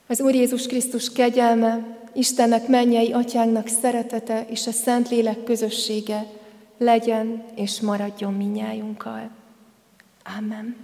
Az 0.07 0.21
Úr 0.21 0.33
Jézus 0.33 0.67
Krisztus 0.67 1.11
kegyelme, 1.11 2.01
Istennek 2.13 2.67
mennyei 2.67 3.11
atyánknak 3.11 3.67
szeretete 3.67 4.45
és 4.49 4.67
a 4.67 4.71
Szentlélek 4.71 5.43
közössége 5.43 6.25
legyen 6.77 7.43
és 7.55 7.81
maradjon 7.81 8.33
minnyájunkkal. 8.33 9.29
Amen. 10.37 10.75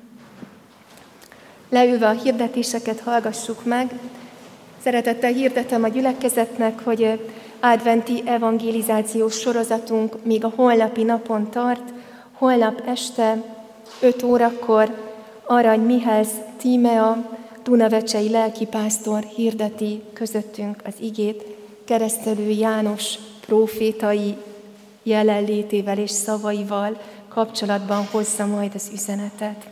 Leülve 1.70 2.07
a 2.07 2.11
hirdetéseket 2.11 2.99
hallgassuk 2.99 3.65
meg. 3.65 3.99
Szeretettel 4.84 5.32
hirdetem 5.32 5.84
a 5.84 5.88
gyülekezetnek, 5.88 6.80
hogy 6.84 7.30
adventi 7.59 8.23
evangelizációs 8.25 9.39
sorozatunk 9.39 10.25
még 10.25 10.43
a 10.43 10.53
holnapi 10.55 11.03
napon 11.03 11.49
tart. 11.49 11.93
Holnap 12.32 12.82
este 12.86 13.43
5 14.01 14.23
órakor 14.23 15.11
Arany 15.45 15.80
Mihály 15.80 16.25
Tímea, 16.57 17.38
Dunavecsei 17.63 18.30
lelkipásztor 18.30 19.23
hirdeti 19.23 20.01
közöttünk 20.13 20.82
az 20.86 20.93
igét, 20.99 21.43
keresztelő 21.86 22.49
János 22.49 23.15
profétai 23.45 24.36
jelenlétével 25.03 25.97
és 25.97 26.11
szavaival 26.11 27.01
kapcsolatban 27.27 28.07
hozza 28.11 28.45
majd 28.45 28.71
az 28.75 28.89
üzenetet. 28.93 29.67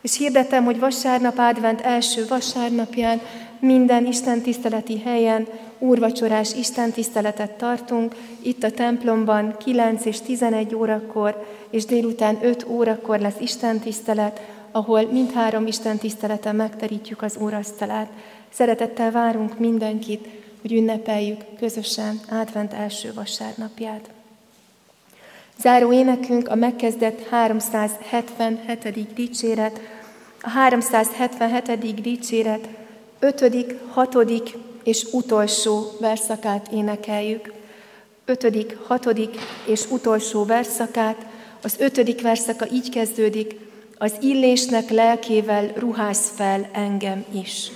És 0.00 0.16
hirdetem, 0.16 0.64
hogy 0.64 0.78
vasárnap, 0.78 1.38
advent 1.38 1.80
első 1.80 2.26
vasárnapján 2.28 3.20
minden 3.62 4.06
Isten 4.06 4.40
tiszteleti 4.40 5.00
helyen 5.00 5.46
úrvacsorás 5.78 6.54
Isten 6.54 6.90
tiszteletet 6.90 7.50
tartunk, 7.50 8.14
itt 8.42 8.62
a 8.62 8.70
templomban 8.70 9.56
9 9.58 10.04
és 10.04 10.20
11 10.20 10.74
órakor, 10.74 11.46
és 11.70 11.84
délután 11.84 12.38
5 12.42 12.66
órakor 12.68 13.20
lesz 13.20 13.40
Isten 13.40 13.78
tisztelet, 13.78 14.40
ahol 14.70 15.02
mindhárom 15.12 15.66
Isten 15.66 15.98
tiszteleten 15.98 16.56
megterítjük 16.56 17.22
az 17.22 17.36
úrasztalát. 17.36 18.08
Szeretettel 18.48 19.10
várunk 19.10 19.58
mindenkit, 19.58 20.28
hogy 20.60 20.72
ünnepeljük 20.72 21.40
közösen 21.58 22.20
advent 22.30 22.72
első 22.72 23.12
vasárnapját. 23.14 24.10
Záró 25.60 25.92
énekünk 25.92 26.48
a 26.48 26.54
megkezdett 26.54 27.28
377. 27.28 29.14
dicséret, 29.14 29.80
a 30.40 30.48
377. 30.48 32.00
dicséret 32.00 32.68
5., 33.22 33.74
6. 33.88 34.16
és 34.82 35.06
utolsó 35.12 35.92
verszakát 36.00 36.68
énekeljük. 36.72 37.52
5., 38.24 38.76
6. 38.86 39.08
és 39.66 39.90
utolsó 39.90 40.44
verszakát. 40.44 41.26
Az 41.62 41.74
ötödik 41.78 42.22
verszaka 42.22 42.66
így 42.72 42.90
kezdődik, 42.90 43.56
az 43.98 44.12
illésnek 44.20 44.90
lelkével 44.90 45.72
ruhász 45.76 46.32
fel 46.34 46.68
engem 46.72 47.24
is. 47.42 47.70